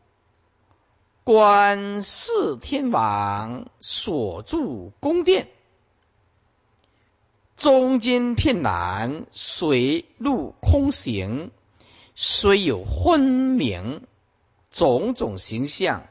[1.25, 5.49] 观四天王所住宫殿，
[7.59, 11.51] 中间片蓝，水陆空行，
[12.15, 14.07] 虽有昏明，
[14.71, 16.07] 种种形象，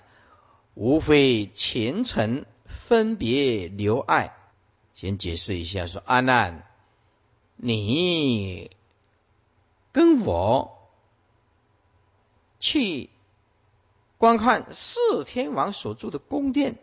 [0.74, 4.34] 无非前尘分别留爱。
[4.93, 6.65] 先解释一下，说阿难，
[7.56, 8.72] 你
[9.91, 10.89] 跟我
[12.60, 13.10] 去。
[14.20, 16.80] 观看四天王所住的宫殿，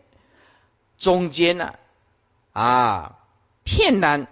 [0.97, 1.77] 中间呢，
[2.53, 3.19] 啊，
[3.65, 4.29] 片南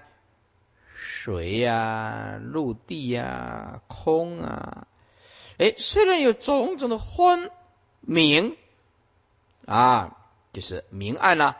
[0.96, 4.88] 水呀、陆地呀、空啊，
[5.58, 7.52] 哎，虽然有种种的昏
[8.02, 8.58] 明
[9.66, 10.18] 啊，
[10.52, 11.56] 就是明暗呐，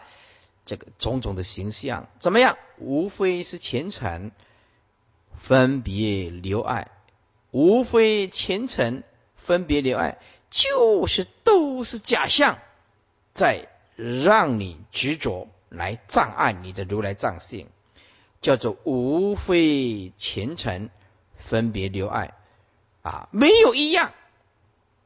[0.66, 2.58] 这个种种的形象怎么样？
[2.78, 4.32] 无非是前尘
[5.38, 6.92] 分别留爱，
[7.52, 9.04] 无非前尘
[9.36, 10.18] 分别留爱。
[10.50, 12.60] 就是都是假象，
[13.34, 17.70] 在让你执着来障碍你的如来藏性，
[18.40, 20.92] 叫做无非前尘
[21.36, 22.36] 分别留爱
[23.04, 24.12] 啊，没有一样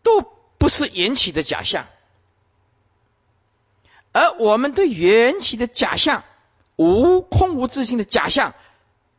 [0.03, 0.21] 都
[0.57, 1.87] 不是缘起的假象，
[4.13, 6.23] 而我们对缘起的假象
[6.75, 8.53] 无空无自性的假象，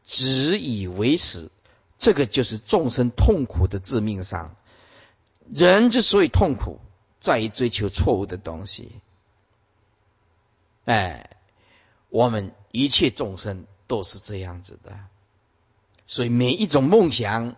[0.07, 1.51] 只以为实，
[1.99, 4.55] 这个就是众生痛苦的致命伤。
[5.53, 6.79] 人之所以痛苦，
[7.21, 8.93] 在于追求错误的东西。
[10.85, 11.37] 哎，
[12.11, 14.99] 我们一切众生都是这样子的，
[16.07, 17.57] 所以每一种梦想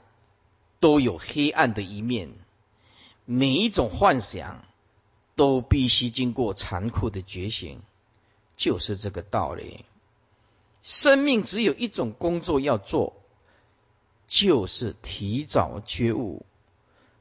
[0.80, 2.32] 都有黑暗的一面，
[3.26, 4.64] 每一种幻想
[5.36, 7.80] 都必须经过残酷的觉醒，
[8.56, 9.84] 就是这个道理。
[10.82, 13.14] 生命只有一种工作要做，
[14.26, 16.46] 就是提早觉悟。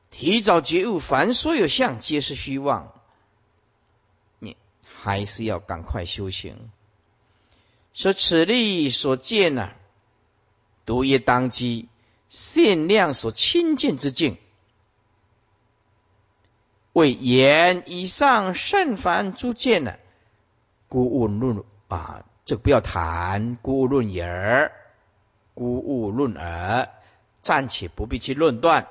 [0.10, 2.94] 提早觉悟，凡所有相皆是虚妄。
[4.40, 6.72] 你还是要赶快修行。
[7.94, 9.72] 说此力所见呢，
[10.86, 11.89] 独业当机，
[12.30, 14.38] 限量所亲近之境，
[16.94, 19.96] 为言以上甚凡诸见呢，
[20.88, 24.72] 孤物论啊，这不要谈，故勿论言，
[25.54, 26.90] 故勿论耳，
[27.42, 28.88] 暂且不必去论断。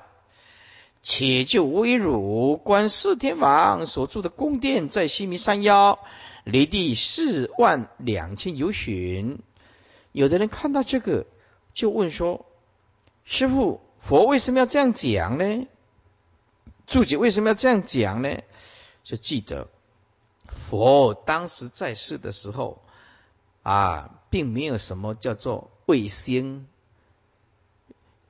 [1.01, 6.01] 且就微汝观四天王所住的宫殿，在西明山腰，
[6.43, 9.39] 离地四万两千由旬。
[10.11, 11.27] 有的人看到这个，
[11.73, 12.47] 就问说
[13.31, 15.67] ：“师傅，佛为什么要这样讲呢？
[16.87, 18.39] 注解为什么要这样讲呢？”
[19.05, 19.69] 就记得，
[20.47, 22.83] 佛当时在世的时候
[23.63, 26.67] 啊，并没有什么叫做卫星，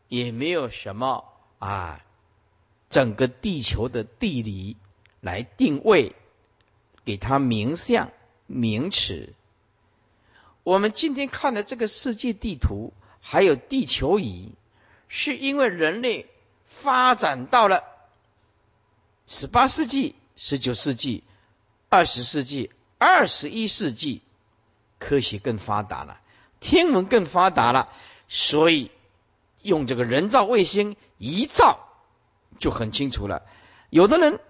[0.09, 1.25] 也没有什么
[1.61, 2.05] 啊。
[2.91, 4.77] 整个地球的地理
[5.21, 6.17] 来定位，
[7.05, 8.11] 给它名相
[8.47, 9.33] 名词。
[10.65, 14.55] 我们今天看的这个世界地图，还有地球仪，
[15.09, 16.27] 是因为人类
[16.67, 17.83] 发展到了
[19.27, 21.25] 十八世纪、十九世纪、
[21.89, 24.23] 二十世纪、二十一世纪，
[24.99, 26.21] 科学更发达了，
[26.61, 27.93] 天文更发达了，
[28.29, 28.91] 所以
[29.63, 31.81] 用这个人造卫星一照。
[32.59, 33.45] 就很清楚了，
[33.89, 34.41] 有的人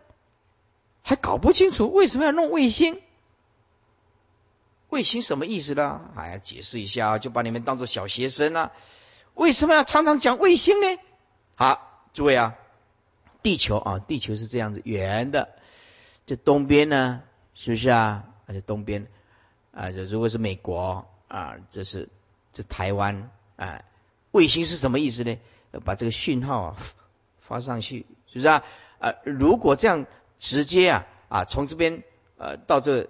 [1.02, 3.02] 还搞不清楚为什么要弄卫星？
[4.88, 6.00] 卫星什么意思呢？
[6.16, 8.72] 哎呀解释一下，就把你们当做小学生啊？
[9.38, 10.98] 为什么要常常讲卫星呢？
[11.54, 12.56] 好，诸位啊，
[13.40, 15.50] 地球啊，地球是这样子圆的，
[16.26, 17.22] 这东边呢
[17.54, 18.24] 是不是啊？
[18.46, 19.06] 而且东边
[19.70, 22.08] 啊，这如果是美国啊，这是
[22.52, 23.84] 这台湾啊，
[24.32, 25.38] 卫星是什么意思呢？
[25.84, 26.76] 把这个讯号啊
[27.38, 28.64] 发上去，是不是啊？
[28.98, 30.06] 啊，如果这样
[30.40, 32.02] 直接啊啊，从这边
[32.38, 33.08] 呃到这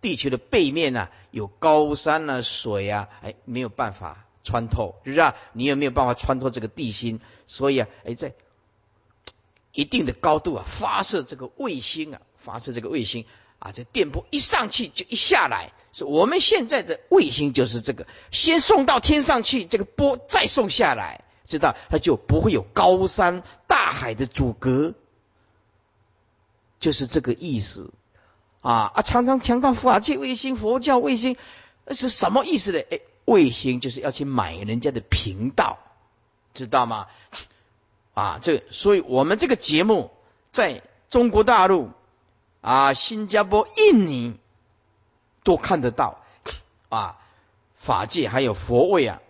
[0.00, 5.34] 地球的背面呢，有高山啊、水啊，哎，没有办法穿透，是不是啊？
[5.52, 8.34] 你也没有办法穿透这个地心，所以啊，哎，在
[9.72, 13.24] 一定的高度啊，发射这个卫星啊，发射这个卫星
[13.58, 24.94] 啊，这电波一上去就一下来，是我们现在的卫星就是这个，先送到天上去，这个波再送下来，知道它就不会有高山大海的阻隔。
[26.80, 27.90] 就是这个意思
[28.60, 29.02] 啊啊！
[29.02, 31.36] 常常强调法界卫星、佛教卫星，
[31.84, 32.78] 那是什么意思呢？
[32.88, 35.78] 哎，卫星就是要去买人家的频道，
[36.54, 37.06] 知道吗？
[38.14, 40.10] 啊，这所以我们这个节目
[40.50, 41.90] 在中国大陆
[42.60, 44.36] 啊、新加坡、印尼
[45.44, 46.20] 都看得到
[46.88, 47.18] 啊。
[47.76, 49.20] 法界还有佛位啊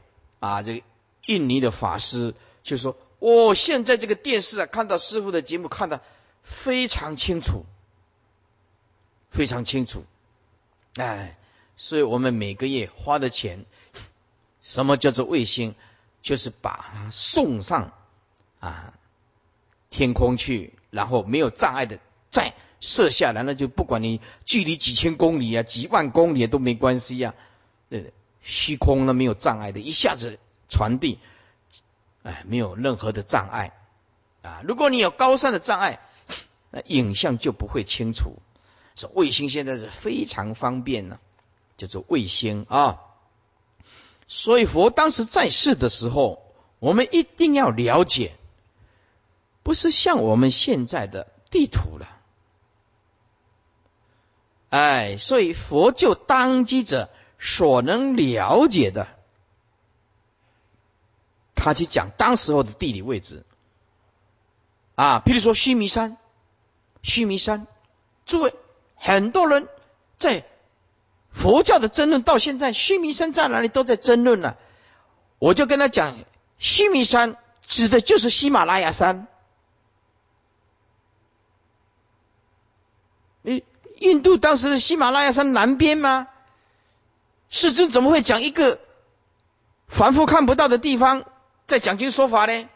[0.40, 0.84] 啊，这个
[1.26, 6.00] 印尼的法师就说：我现在这个电视啊，看到师傅的节目看的。
[6.44, 7.66] 非常清楚，
[9.30, 10.04] 非常清楚，
[10.96, 11.36] 哎，
[11.76, 13.66] 所以我们每个月花的钱，
[14.68, 15.74] 什么叫做卫星？
[16.20, 17.92] 就是把它送上
[18.60, 18.92] 啊
[19.88, 22.00] 天空去，然后没有障碍的
[22.30, 22.52] 再
[22.82, 27.34] 射下来，那就不管你距离几千公里啊、几万公里都没关系呀，
[27.88, 28.12] 对
[28.42, 30.38] 虚空呢没有障碍的，一下子
[30.68, 31.18] 传递，
[32.22, 33.72] 哎，没有任何的障碍
[34.42, 34.60] 啊。
[34.64, 35.98] 如果你有高山的障碍，
[36.70, 38.36] 那影像就不会清楚。
[38.96, 41.18] 说卫星现在是非常方便呢，
[41.78, 42.98] 叫做卫星啊。
[44.28, 48.36] 所以佛当时在世的时候，我们一定要了解，
[49.62, 52.06] 不是像我们现在的地图了。
[54.68, 57.08] 哎，所以佛就当机者
[57.38, 59.08] 所能了解的，
[61.54, 63.44] 他去讲当时候的地理位置
[64.94, 66.16] 啊，譬如说须弥山。
[67.00, 67.68] 须弥山，
[68.26, 68.54] 诸位，
[68.96, 69.68] 很多人
[70.18, 70.44] 在
[71.32, 74.56] 佛教的争论到现在，须弥山在哪里都在争论了。
[75.38, 76.18] 我就跟他讲，
[76.58, 79.26] 须弥山指的就是喜马拉雅山。
[83.42, 83.62] 你
[83.98, 86.28] 印度当时的喜马拉雅山南边吗？
[87.50, 88.78] 世尊怎么会讲一个
[89.86, 91.24] 凡夫看不到的地方
[91.66, 92.68] 在讲经说法呢？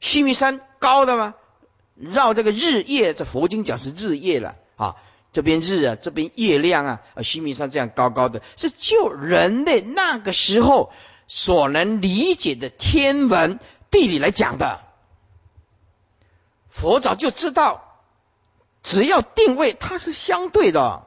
[0.00, 1.34] 须弥山高的吗？
[1.94, 4.96] 绕这个日夜，这佛经讲是日夜了啊，
[5.32, 10.92] 这边日啊，这边月亮啊，啊，须弥山这样高高的，是就人类那个时候
[11.28, 13.58] 所能理解的天文
[13.90, 14.80] 地理来讲的。
[16.68, 18.00] 佛早就知道，
[18.82, 21.06] 只要定位它是相对的，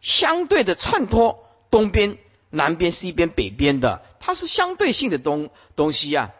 [0.00, 2.18] 相对的衬托东边、
[2.50, 6.32] 南边、西边、北边的，它是相对性的东东西呀，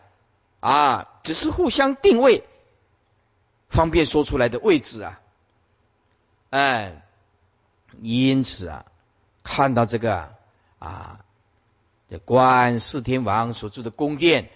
[0.60, 2.44] 啊，只是互相定位。
[3.68, 5.20] 方便说出来的位置啊，
[6.50, 7.01] 哎，
[8.02, 8.84] 因此啊，
[9.42, 10.34] 看到这个
[10.78, 11.20] 啊，
[12.10, 14.50] 这观四天王所住的宫殿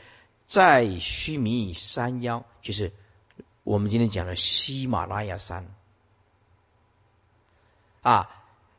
[0.47, 2.93] 在须弥山腰，就是
[3.63, 5.67] 我们今天讲的喜马拉雅山
[8.03, 8.31] 啊。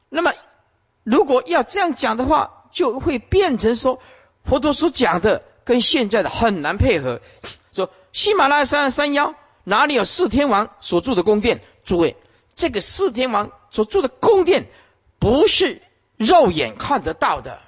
[0.09, 0.33] 那么，
[1.03, 4.01] 如果要这样讲的话，就会变成说，
[4.43, 7.21] 佛陀所讲的跟现在的很难配合。
[7.71, 9.35] 说喜马拉雅山的山腰。
[9.69, 11.61] 哪里有四天王所住的宫殿？
[11.83, 12.15] 诸位，
[12.57, 14.67] 这个四天王所住的宫殿
[15.19, 15.81] 不是
[16.17, 17.61] 肉眼看得到的。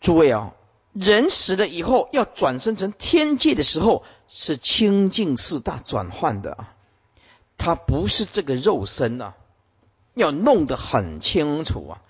[0.00, 0.52] 诸位啊，
[0.92, 6.74] 人死了以后要转生成天界的时候，是清净四大转换的啊，
[7.58, 9.34] 它不是这个肉身啊，
[10.14, 12.00] 要弄得很清楚啊。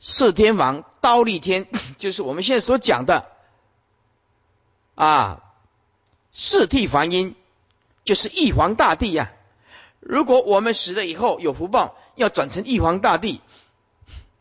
[0.00, 1.66] 四天王刀立天，
[1.98, 3.26] 就是我们现在所讲的
[4.94, 5.44] 啊。
[6.30, 7.34] 四替梵音
[8.08, 9.32] 就是玉皇大帝呀。
[10.00, 13.42] 如果我们死了以后有福报，要转成玉皇大帝，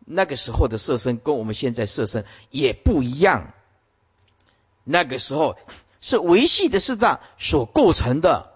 [0.06, 3.52] 那个时候的色身跟我们现在色身也不一样。
[4.86, 5.58] 那个时候
[6.00, 8.54] 是维系的四大所构成的。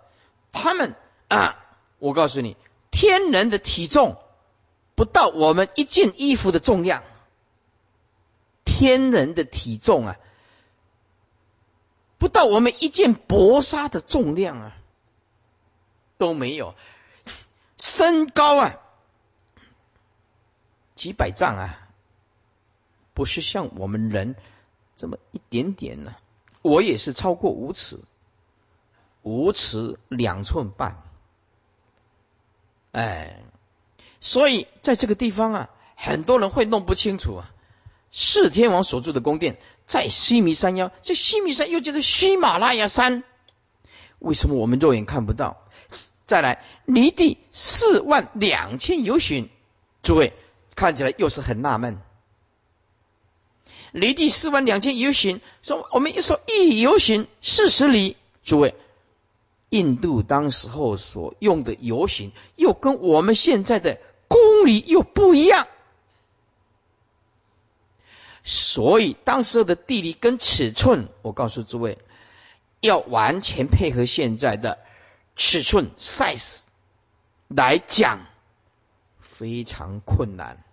[0.54, 0.96] 他们
[1.28, 1.58] 啊，
[2.00, 2.56] 我告诉你，
[2.90, 4.16] 天人的体重
[4.96, 7.04] 不到我们一件衣服的重量。
[8.64, 10.16] 天人的体重啊。
[12.18, 14.78] 不到我们一件薄纱的重量啊，
[16.22, 16.76] 都没有。
[17.80, 18.76] 身高啊，
[20.94, 21.90] 几百丈啊，
[23.16, 24.36] 不是像我们人
[24.96, 26.14] 这么一点点呢。
[26.62, 28.00] 我也是超过五尺，
[29.24, 31.02] 五尺两寸半
[32.92, 33.42] 哎，
[34.20, 37.52] 所以在这个地方啊，很多人会弄不清楚啊。
[38.12, 39.58] 四天王所住的宫殿
[39.88, 43.24] 在须弥山腰，这须弥山又叫做喜马拉雅山，
[44.20, 45.61] 为什么我们肉眼看不到？
[46.32, 49.50] 再来，离地四万两千由旬，
[50.02, 50.32] 诸位
[50.76, 52.00] 看起来又是很纳闷。
[53.92, 58.16] 离地四万两千由旬，说我们一说一由旬四十里，
[58.46, 58.76] 诸位，
[59.72, 65.68] 印度当时候所用的游旬又跟我们现在的公里又不一样。
[68.42, 71.98] 所以，当时候的地理跟尺寸，我告诉诸位，
[72.80, 74.80] 要完全配合现在的
[75.36, 76.62] 尺寸 size
[77.48, 78.26] 来讲，
[79.20, 80.64] 非常困难。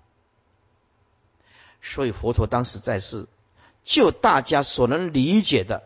[1.80, 3.26] 所以，佛陀当时在世，
[3.84, 5.84] 就大家所能理解的、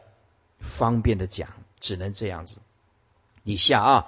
[0.59, 1.49] 方便的讲，
[1.79, 2.59] 只能这样子。
[3.45, 4.07] 以下啊，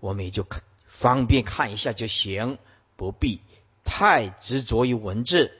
[0.00, 0.46] 我们也就
[0.86, 2.58] 方便看一下就行，
[2.96, 3.40] 不必
[3.84, 5.52] 太执着于文字。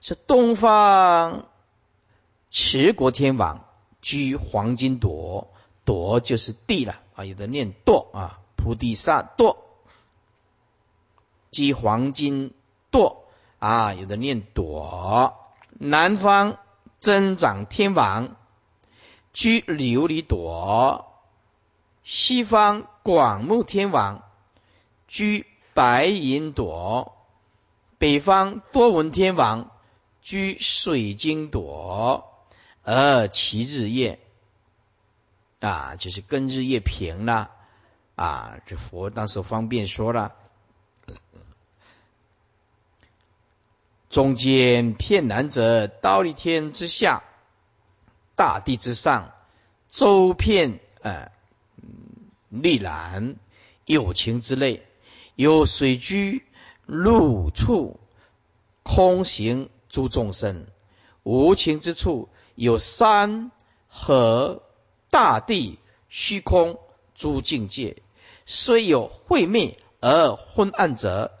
[0.00, 1.48] 是东方
[2.50, 3.66] 持国天王
[4.02, 9.56] 居黄金朵，朵就是地了啊，有的念堕啊，菩提萨堕，
[11.50, 12.52] 居黄金
[12.92, 13.16] 堕
[13.58, 15.34] 啊，有的念朵。
[15.70, 16.58] 南方
[17.00, 18.36] 增长天王
[19.32, 21.12] 居琉璃朵，
[22.04, 24.22] 西方广目天王
[25.08, 27.16] 居白银朵，
[27.98, 29.70] 北方多闻天王。
[30.28, 32.34] 居水晶朵，
[32.82, 34.18] 而其日夜
[35.66, 37.50] 啊，就是跟日夜平了
[38.14, 38.58] 啊。
[38.66, 40.36] 这佛当时方便说了，
[44.08, 47.24] 中间片南者，刀立天之下，
[48.36, 49.32] 大地之上，
[49.88, 51.32] 周遍呃
[52.48, 53.34] 绿蓝
[53.84, 54.86] 有情之类，
[55.34, 56.44] 有水居
[56.86, 57.98] 陆处
[58.84, 59.68] 空行。
[59.88, 60.66] 诸众生
[61.22, 63.50] 无情之处，有山
[63.88, 64.62] 河
[65.16, 65.78] 大地
[66.10, 66.78] 虚空
[67.14, 68.02] 诸境界，
[68.44, 71.32] 虽有晦灭而昏暗者，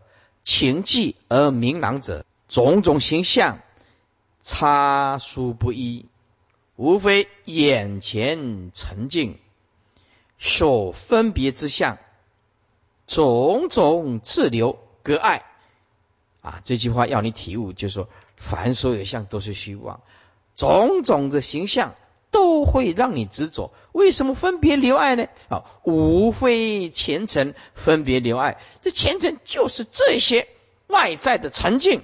[0.44, 3.58] 情寂而明朗者，种种形象
[4.42, 6.06] 差殊不一，
[6.76, 9.38] 无非眼前沉静
[10.38, 11.98] 所分别之相，
[13.06, 15.44] 种种滞留隔碍
[16.40, 16.62] 啊！
[16.64, 18.08] 这句话要你体悟，就说。
[18.38, 20.00] 凡所有相都是虚妄，
[20.54, 21.94] 种种的形象
[22.30, 23.72] 都会让你执着。
[23.92, 25.28] 为什么分别留爱呢？
[25.48, 28.58] 啊，无非前尘分别留爱。
[28.82, 30.48] 这前尘就是这些
[30.86, 32.02] 外在的沉静，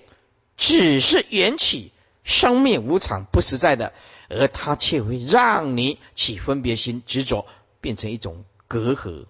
[0.57, 1.93] 只是缘起，
[2.25, 3.93] 生灭无常，不实在的，
[4.29, 7.47] 而它却会让你起分别心，执着，
[7.81, 9.27] 变成一种隔阂。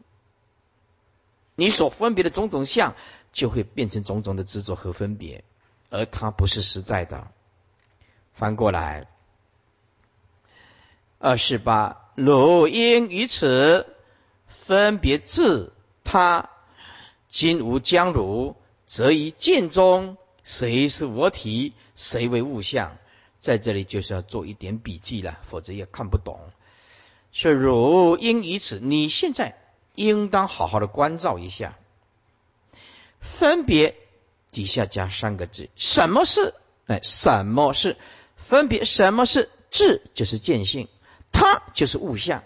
[1.55, 2.95] 你所分别的种种相，
[3.33, 5.45] 就会变成种种的执着和分别。
[5.91, 7.29] 而它不是实在的。
[8.33, 9.09] 翻过来，
[11.25, 13.87] 二十八，汝应于此
[14.49, 16.51] 分别自他，
[17.29, 18.57] 今无将汝，
[18.87, 22.99] 则以见中，谁是我体，谁为物象？
[23.39, 26.41] 在这里就是要做一点笔记了，否则也看不懂。
[27.31, 29.57] 是汝应于此，你现在
[29.95, 31.79] 应当好好的关照一下，
[33.21, 33.95] 分别。
[34.51, 36.53] 底下加三个字，什么是？
[36.89, 37.97] 哎，什么是
[38.35, 38.85] 分别？
[38.85, 40.03] 什么是智？
[40.15, 40.89] 就是见性，
[41.43, 42.45] 它就是物象。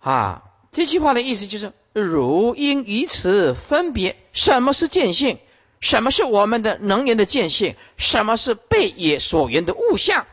[0.00, 5.38] 啊，这句话的意思就是：如因于此分别，什么是见性？
[5.78, 7.76] 什么是我们的能源的见性？
[7.98, 10.26] 什么是被也所缘的物象？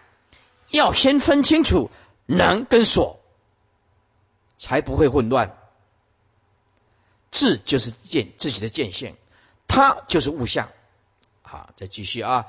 [0.70, 1.92] 要先分清楚
[2.26, 3.20] 能跟所，
[4.58, 5.58] 才不会混乱。
[7.30, 9.18] 智就是见自己的见性。
[9.68, 10.70] 它就是物象，
[11.42, 12.46] 好，再继续啊。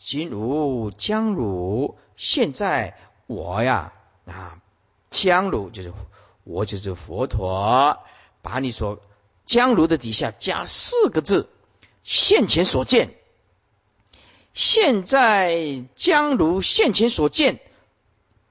[0.00, 3.92] 今如将如，现在我呀
[4.26, 4.60] 啊，
[5.10, 5.92] 将如就是
[6.44, 8.00] 我就是佛陀，
[8.40, 9.00] 把你所
[9.44, 11.48] 将如的底下加四个字，
[12.02, 13.14] 现前所见。
[14.54, 17.60] 现在将如现前所见，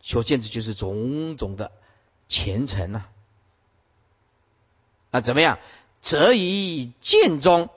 [0.01, 1.71] 所见的就是种种的
[2.27, 3.05] 前尘呐。
[5.09, 5.57] 啊，怎么样？
[6.01, 7.69] 则以见中。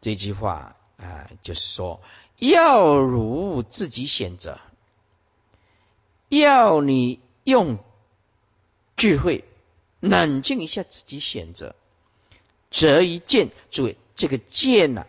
[0.00, 2.02] 这句话啊，就是说，
[2.36, 4.60] 要如自己选择，
[6.28, 7.78] 要你用
[8.96, 9.44] 智慧
[10.00, 11.74] 冷静一下自己选择。
[12.70, 15.06] 择一见，注意这个见呢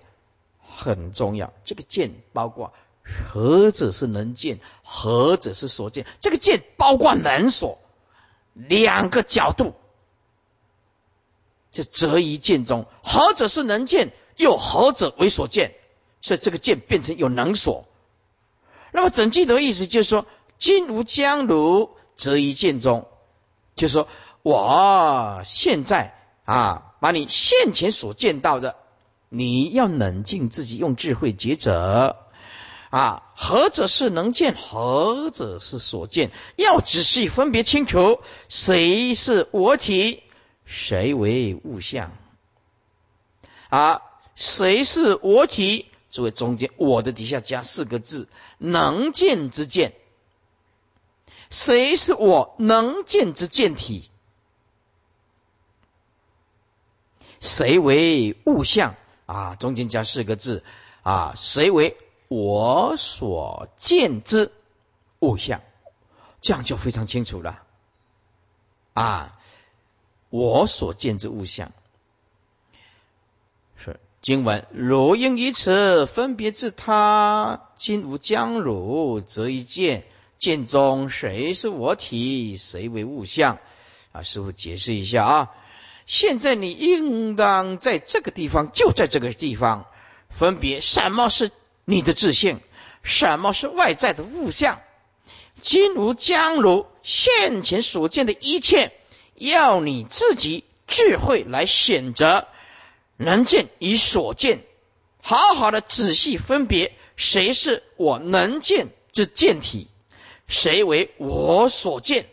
[0.61, 1.53] 很重要。
[1.65, 6.05] 这个见包括何者是能见，何者是所见。
[6.21, 7.79] 这个见包括能所
[8.53, 9.73] 两个角度。
[11.71, 15.75] 这择一见中，何者是能见，又何者为所见？
[16.21, 17.85] 所以这个见变成有能所。
[18.91, 20.25] 那么整句的意思就是说，
[20.59, 23.07] 今无将如则一见中，
[23.75, 24.07] 就是说
[24.43, 28.75] 我现在啊，把你现前所见到的，
[29.29, 32.17] 你要冷静自己，用智慧抉择
[32.89, 36.31] 啊，何者是能见，何者是所见？
[36.57, 40.23] 要仔细分别清楚，谁是我体，
[40.65, 42.11] 谁为物象
[43.69, 44.01] 啊？
[44.35, 45.85] 谁是我体？
[46.09, 49.93] 作为中间，我的底下加四个字：能见之见。
[51.49, 54.09] 谁是我能见之见体？
[57.39, 58.95] 谁为物象？
[59.25, 60.63] 啊，中间加四个字：
[61.03, 61.97] 啊，谁为
[62.27, 64.51] 我所见之
[65.19, 65.61] 物象？
[66.41, 67.63] 这样就非常清楚了。
[68.93, 69.39] 啊，
[70.29, 71.71] 我所见之物象
[73.77, 73.99] 是。
[74.21, 80.05] 经文如应以此分别自他，今无将汝，则一见
[80.39, 83.59] 见中谁是我体，谁为物象？
[84.11, 85.51] 啊，师傅解释一下啊。
[86.07, 89.85] 现在你应当在这个地方，就在这个地方
[90.29, 91.51] 分别什么是
[91.85, 92.61] 你的自性，
[93.03, 94.79] 什么是外在的物象。
[95.61, 98.93] 今如将如现前所见的一切，
[99.35, 102.47] 要你自己智慧来选择。
[103.21, 104.61] 能见与所见，
[105.21, 109.89] 好好的仔细分别，谁是我能见之见体，
[110.49, 112.25] 谁为我所见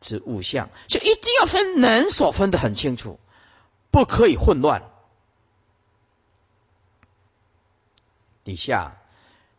[0.00, 3.18] 之物象，就一定要分能所分的很清楚，
[3.90, 4.82] 不可以混乱。
[8.44, 8.96] 底下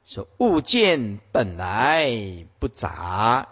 [0.05, 3.47] 说物见本来不杂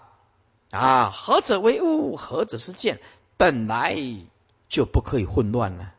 [0.72, 3.00] 啊，何者为物，何者是见，
[3.38, 3.98] 本来
[4.68, 5.94] 就不可以混乱了。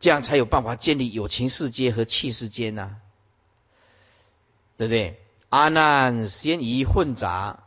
[0.00, 2.96] 这样才有办法建立有情世界和气世间呐，
[4.76, 5.22] 对不对？
[5.50, 7.64] 阿难先疑混杂，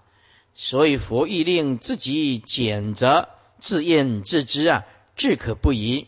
[0.56, 3.28] 所以佛欲令自己简择
[3.60, 4.86] 自验自知啊，
[5.18, 6.08] 智可不疑，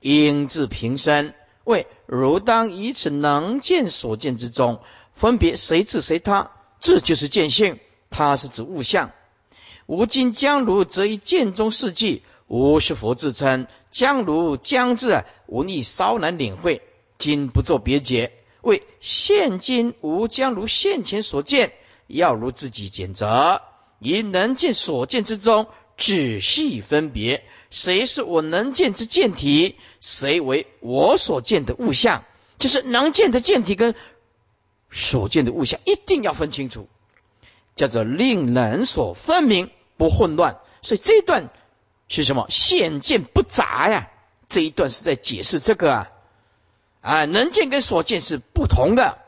[0.00, 1.34] 应自平生。
[1.64, 4.80] 为如当以此能见所见之中，
[5.12, 9.10] 分别谁自谁他，这就是见性，他是指物象。
[9.86, 12.22] 吾今将如则以见中事迹。
[12.46, 16.80] 吾是佛自称，将如将至，吾亦稍难领会。
[17.18, 18.37] 今不做别解，
[18.68, 21.72] 为现今吾将如现前所见，
[22.06, 23.62] 要如自己检择，
[23.98, 25.66] 以能见所见之中
[25.96, 32.24] 仔细分别，谁是我能见之见体，谁为我所见的物象，
[32.58, 33.94] 就是能见的见体跟
[34.90, 36.88] 所见的物象，一定要分清楚，
[37.74, 40.58] 叫做令人所分明，不混乱。
[40.82, 41.50] 所以这一段。
[42.10, 42.46] 是什么？
[42.48, 44.08] 现见不杂呀！
[44.48, 46.10] 这一段是在解释这个啊
[47.00, 49.18] 啊，能见跟所见是不同的，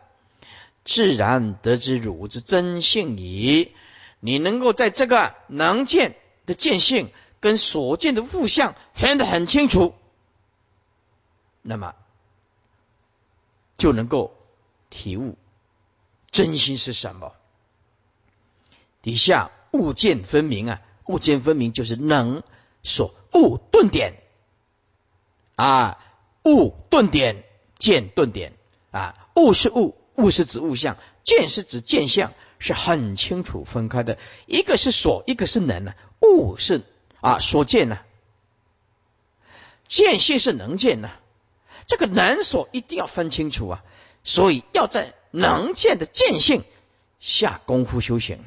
[0.84, 3.72] 自然得知汝之真性矣。
[4.20, 6.16] 你能够在这个能见
[6.46, 7.10] 的见性
[7.40, 9.94] 跟所见的物象分得很清楚，
[11.62, 11.94] 那么
[13.78, 14.34] 就能够
[14.90, 15.38] 体悟
[16.30, 17.32] 真心是什么。
[19.02, 22.42] 底下物见分明啊，物见分明就是能。
[22.82, 24.14] 所物顿点
[25.54, 25.98] 啊，
[26.46, 27.44] 物顿点，
[27.80, 28.52] 见顿点
[28.92, 34.18] 啊，物是物，物是指物象，见是指见相，是很清楚分开的。
[34.46, 35.94] 一个是所，一个是能呢。
[36.20, 36.84] 物是
[37.20, 37.98] 啊所见呢，
[39.88, 41.10] 见性是能见呢。
[41.88, 43.82] 这个能所一定要分清楚啊，
[44.22, 46.62] 所以要在能见的见性
[47.18, 48.44] 下功夫修行。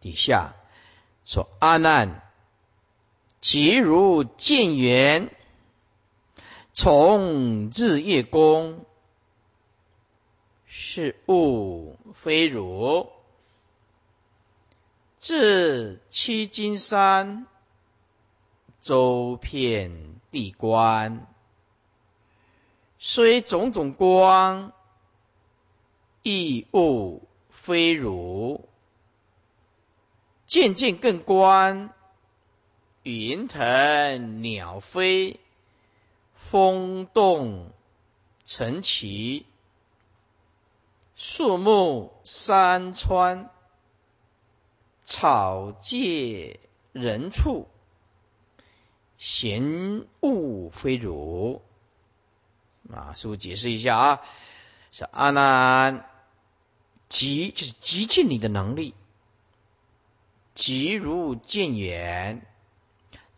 [0.00, 0.54] 底下。
[1.26, 2.20] 说阿难，
[3.40, 5.34] 即如见缘，
[6.76, 8.84] 从日月宫，
[10.66, 13.12] 是物非汝；
[15.20, 17.46] 至七金山，
[18.80, 21.28] 周遍地观，
[22.98, 24.72] 虽种种光，
[26.24, 28.68] 亦物非汝。
[30.44, 31.94] 渐渐更观，
[33.04, 35.38] 云腾鸟飞，
[36.50, 37.72] 风动
[38.44, 39.46] 晨起，
[41.16, 43.50] 树木山川，
[45.04, 46.60] 草芥
[46.92, 47.66] 人畜，
[49.18, 51.62] 闲物非汝。
[52.92, 54.20] 啊，师傅解释一下啊，
[54.92, 56.08] 是阿难
[57.08, 58.94] 极就是极尽你的能力。
[60.54, 62.46] 极如见远。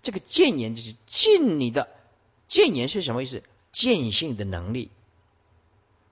[0.02, 1.95] 这个见言就是尽你的
[2.46, 3.42] 见言是什么意思？
[3.72, 4.90] 见性的能力，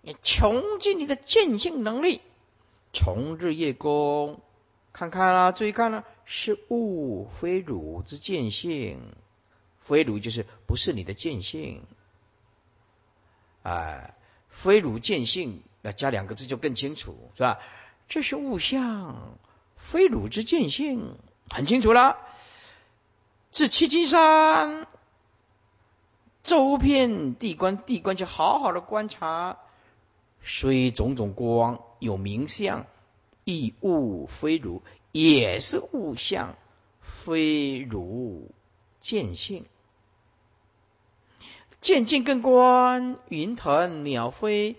[0.03, 2.21] 你穷尽你的见性能力，
[2.93, 4.41] 从日月功，
[4.93, 9.15] 看看啦，注意看啦，是物非汝之见性，
[9.81, 11.83] 非汝就是不是你的见性，
[13.63, 14.15] 哎，
[14.51, 17.61] 非汝见性，那加两个字就更清楚，是吧？
[18.07, 19.39] 这是物象，
[19.77, 21.17] 非汝之见性，
[21.49, 22.19] 很清楚了。
[23.51, 24.87] 至七金山，
[26.45, 29.59] 周遍地观，地观就好好的观察，
[30.43, 32.87] 虽种种光有名相，
[33.45, 36.55] 亦物非如，也是物象，
[37.01, 38.51] 非如
[39.01, 39.65] 见性。
[41.81, 44.77] 渐渐更观，云腾鸟飞，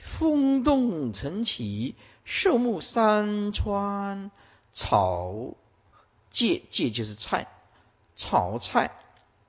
[0.00, 4.30] 风动尘起，树木山川，
[4.72, 5.54] 草
[6.30, 7.48] 芥芥就是菜。
[8.16, 8.92] 炒菜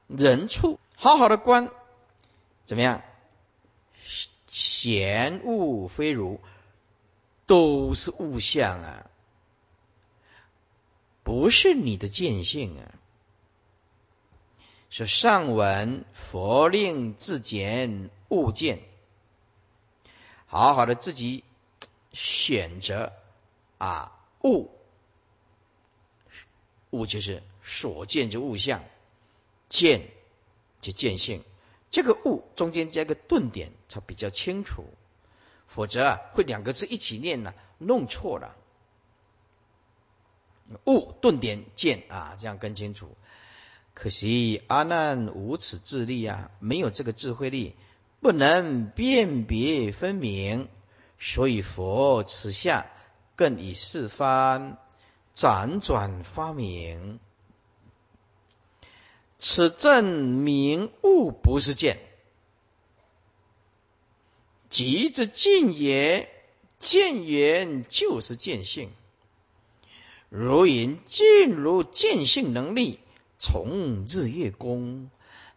[0.08, 1.72] 人畜，好好的观，
[2.66, 3.02] 怎么样？
[4.46, 6.40] 闲物非如，
[7.48, 9.10] 都是物象啊，
[11.24, 12.86] 不是你的见性啊。
[14.92, 18.84] 说上文佛令自检物见，
[20.46, 21.44] 好好的自己
[22.14, 23.12] 选择
[23.80, 24.70] 啊物，
[26.92, 27.42] 物就是。
[27.64, 28.84] 所见之物象，
[29.68, 30.12] 见
[30.82, 31.44] 就见性，
[31.92, 34.86] 这个物中间加个顿点才比较清楚，
[35.68, 38.56] 否则啊会两个字一起念呢，弄错了。
[40.86, 43.16] 物顿点见啊，这样更清楚。
[43.94, 47.76] 可惜阿难无此智力啊，没有这个智慧力，
[48.22, 50.70] 不能辨别分明，
[51.20, 52.86] 所以佛此下
[53.36, 54.78] 更以四番
[55.36, 57.20] 辗转发明。
[59.42, 62.00] 此证明物不是见，
[64.70, 66.30] 即之见也。
[66.80, 68.90] 见缘就是见性。
[70.30, 73.00] 如云尽如见性能力，
[73.38, 75.12] 从日月宫，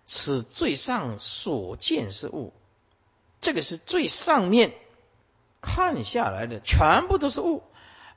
[0.07, 2.53] 此最上所见是物。
[3.41, 4.75] 这个是最上面
[5.63, 7.63] 看下来的，全部都是物，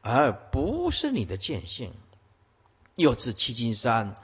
[0.01, 1.93] 而不是你的见性。
[2.95, 4.15] 又至七金山。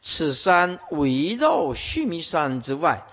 [0.00, 3.04] 此山围绕须弥山之外，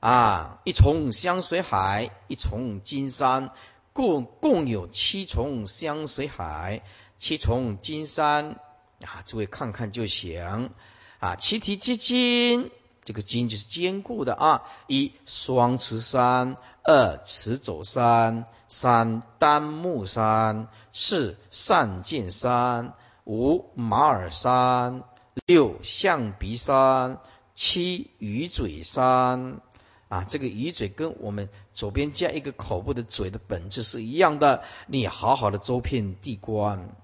[0.00, 3.50] 啊，一重香水海，一重金山，
[3.92, 6.82] 共共有七重香水海，
[7.18, 8.60] 七重金山
[9.02, 10.70] 啊，诸位看看就行
[11.18, 11.36] 啊。
[11.36, 12.70] 七体之金，
[13.04, 14.62] 这个金就是坚固的啊。
[14.86, 22.92] 一双持山，二持走山，三丹木山，四善见山，
[23.24, 25.02] 五马尔山。
[25.46, 27.20] 六象鼻山，
[27.54, 29.60] 七鱼嘴山
[30.08, 34.62] 啊，这个鱼嘴跟我们左边加一个口部的嘴的本质是一样的。
[34.86, 36.96] 你好好的周遍地观，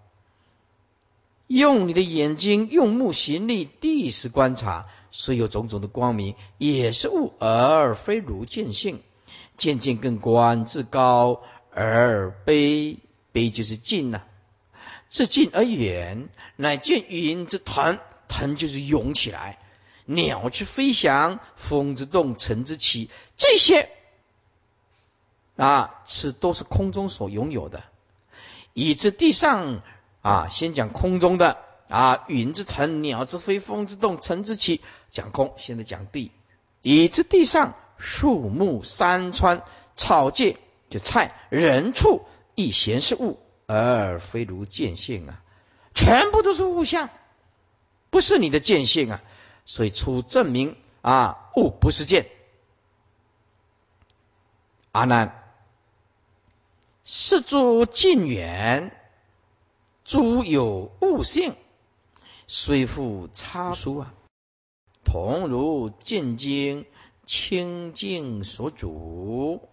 [1.46, 9.02] 用你的眼睛用目行力地识观察，虽有种种的光明，也是物而非如见性。
[9.56, 12.98] 渐渐更观至高而悲，
[13.30, 14.22] 悲就是近呐，
[15.08, 18.00] 至近而远，乃见云之团。
[18.28, 19.58] 腾就是涌起来，
[20.04, 23.88] 鸟之飞翔，风之动，尘之起，这些
[25.56, 27.82] 啊是都是空中所拥有的。
[28.72, 29.82] 以至地上
[30.20, 31.58] 啊，先讲空中的
[31.88, 34.80] 啊，云之腾，鸟之飞，风之动，尘之起，
[35.12, 35.54] 讲空。
[35.56, 36.32] 现在讲地，
[36.82, 39.62] 以至地上树木、山川、
[39.94, 40.56] 草芥，
[40.90, 42.22] 就菜人畜，
[42.56, 45.40] 亦闲是物，而非如见性啊，
[45.94, 47.10] 全部都是物象。
[48.14, 49.22] 不是你的见性啊，
[49.66, 52.26] 所以出证明啊，物不是见。
[54.92, 55.52] 阿难，
[57.04, 58.96] 是诸近远，
[60.04, 61.56] 诸有物性，
[62.46, 64.14] 虽复差殊啊，
[65.04, 66.86] 同如见经
[67.26, 69.68] 清净所主，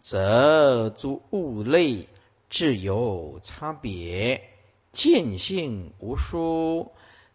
[0.00, 2.08] 则诸物类
[2.48, 4.50] 自有差别，
[4.92, 6.90] 见性无殊。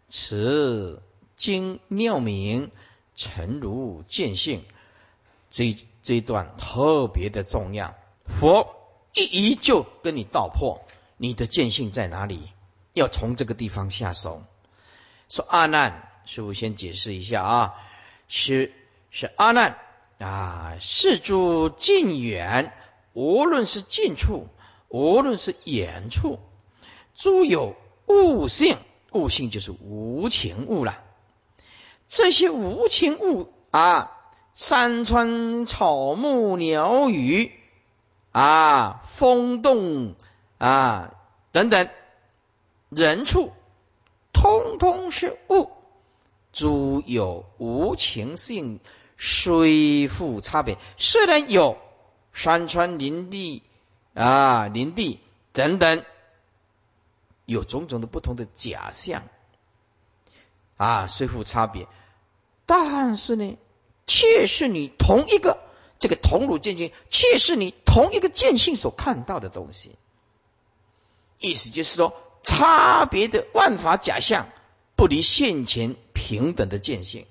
[0.08, 1.02] 此
[1.36, 2.70] 经妙明，
[3.14, 4.64] 诚如见性，
[5.50, 7.94] 这这一段特别的重要。
[8.24, 8.74] 佛
[9.12, 10.82] 一一就跟你道破，
[11.16, 12.40] 你的见性在哪里？
[12.94, 14.42] 要从这个地方下手。
[15.28, 17.74] 说阿难，师父先解释一下啊，
[18.28, 18.72] 是
[19.10, 19.76] 是阿难
[20.18, 22.72] 啊，是诸近远，
[23.12, 24.48] 无论是近处，
[24.88, 26.38] 无论是远处，
[27.14, 28.78] 诸有物性。
[29.12, 31.02] 物性就是无情物了。
[32.08, 34.12] 这些无情物啊，
[34.54, 37.52] 山川草木鸟语
[38.32, 40.14] 啊，风动
[40.58, 41.14] 啊
[41.52, 41.88] 等等，
[42.88, 43.52] 人畜，
[44.32, 45.70] 通通是物。
[46.52, 48.80] 诸有无情性，
[49.18, 50.78] 虽复差别。
[50.96, 51.76] 虽然有
[52.32, 53.62] 山川林地
[54.14, 55.20] 啊林地
[55.52, 56.04] 等等，
[57.48, 59.22] 有种种的不同的假象
[60.76, 61.88] 啊，虽复差别，
[62.66, 63.56] 但是呢，
[64.06, 65.58] 却是你同一个
[65.98, 69.96] 这个同乳见性，却是你同一个见性所看到的东西。
[71.38, 74.46] 意思就是说，差别的万法假象。
[74.94, 77.24] 不离现前平等的见性，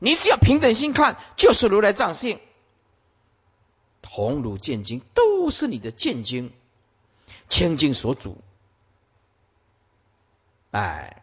[0.00, 2.40] 你只要平等心看，就是如来藏性。
[4.02, 6.52] 同如见经，都是你的见经，
[7.48, 8.36] 清净所主。
[10.70, 11.22] 哎，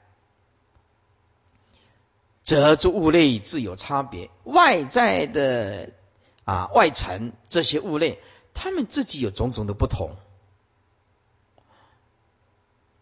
[2.44, 5.94] 则诸物类自有差别，外在的
[6.46, 8.20] 啊外层这些物类，
[8.54, 10.18] 他们自己有种种的不同，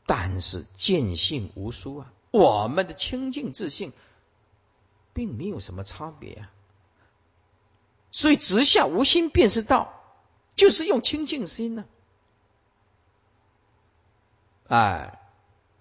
[0.06, 2.12] 但是见性无殊啊。
[2.32, 3.94] 我们的清净自信，
[5.14, 6.52] 并没有什么差别啊。
[8.12, 10.02] 所以直下无心便是道，
[10.56, 11.86] 就是用清净心呢。
[14.68, 15.20] 哎，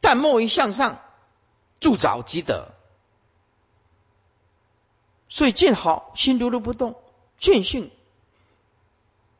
[0.04, 1.00] 但莫于向上
[1.80, 2.74] 助造即得。
[5.30, 6.94] 所以见好心如如不动，
[7.38, 7.90] 见性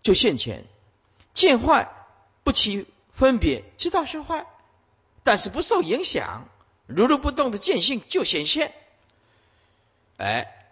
[0.03, 0.62] 就现前；
[1.35, 1.93] 见坏
[2.45, 4.47] 不起分别，知道是坏，
[5.23, 6.49] 但是不受影响。
[6.87, 8.75] 如如不动的见性就显现，
[10.17, 10.67] 哎，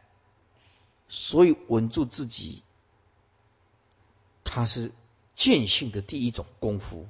[1.11, 2.62] 所以稳住自己，
[4.43, 4.90] 它是
[5.34, 7.07] 见性的第一种功夫。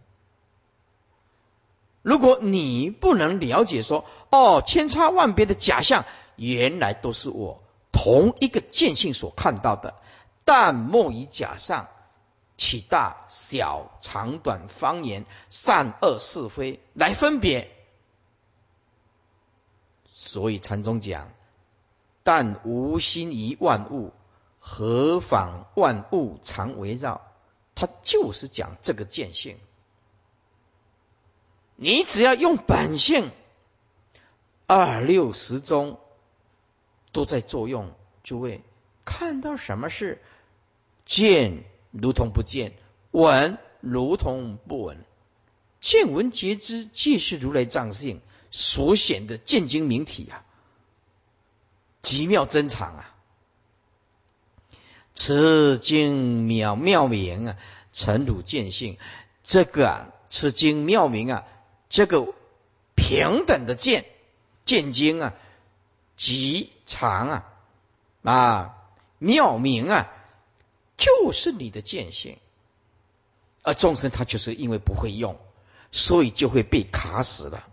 [2.03, 6.05] 如果你不能了解说，哦，千差万别的假象，
[6.36, 9.94] 原来都是我同一个见性所看到的，
[10.44, 11.88] 但莫以假象
[12.57, 17.70] 起大小、长短、方言、善恶是非来分别。
[20.12, 21.30] 所以禅宗讲，
[22.24, 24.12] 但无心于万物，
[24.59, 27.20] 何妨万物常围绕？
[27.74, 29.57] 他就是讲这个见性。
[31.83, 33.33] 你只要用本性，
[34.68, 35.99] 二六十中
[37.11, 38.61] 都在作用，诸位
[39.05, 40.22] 看到什么事，
[41.05, 42.74] 见如同不见，
[43.11, 45.05] 闻如同不闻，
[45.80, 48.20] 见闻皆知，即是如来藏性。
[48.53, 50.45] 所显的见经明体啊，
[52.03, 53.14] 极妙珍藏啊！
[55.14, 57.57] 此经妙妙明啊，
[57.95, 58.99] 成汝见性。
[59.43, 61.45] 这个啊，此经妙明啊，
[61.93, 62.26] 这个
[62.95, 64.07] 平等的见
[64.64, 65.34] 见经啊，
[66.16, 67.53] 极长啊
[68.22, 68.78] 啊
[69.18, 70.09] 妙明啊，
[70.97, 72.38] 就是你的见性。
[73.61, 75.38] 而众生他就是因为不会用，
[75.93, 77.68] 所以就会被卡死了。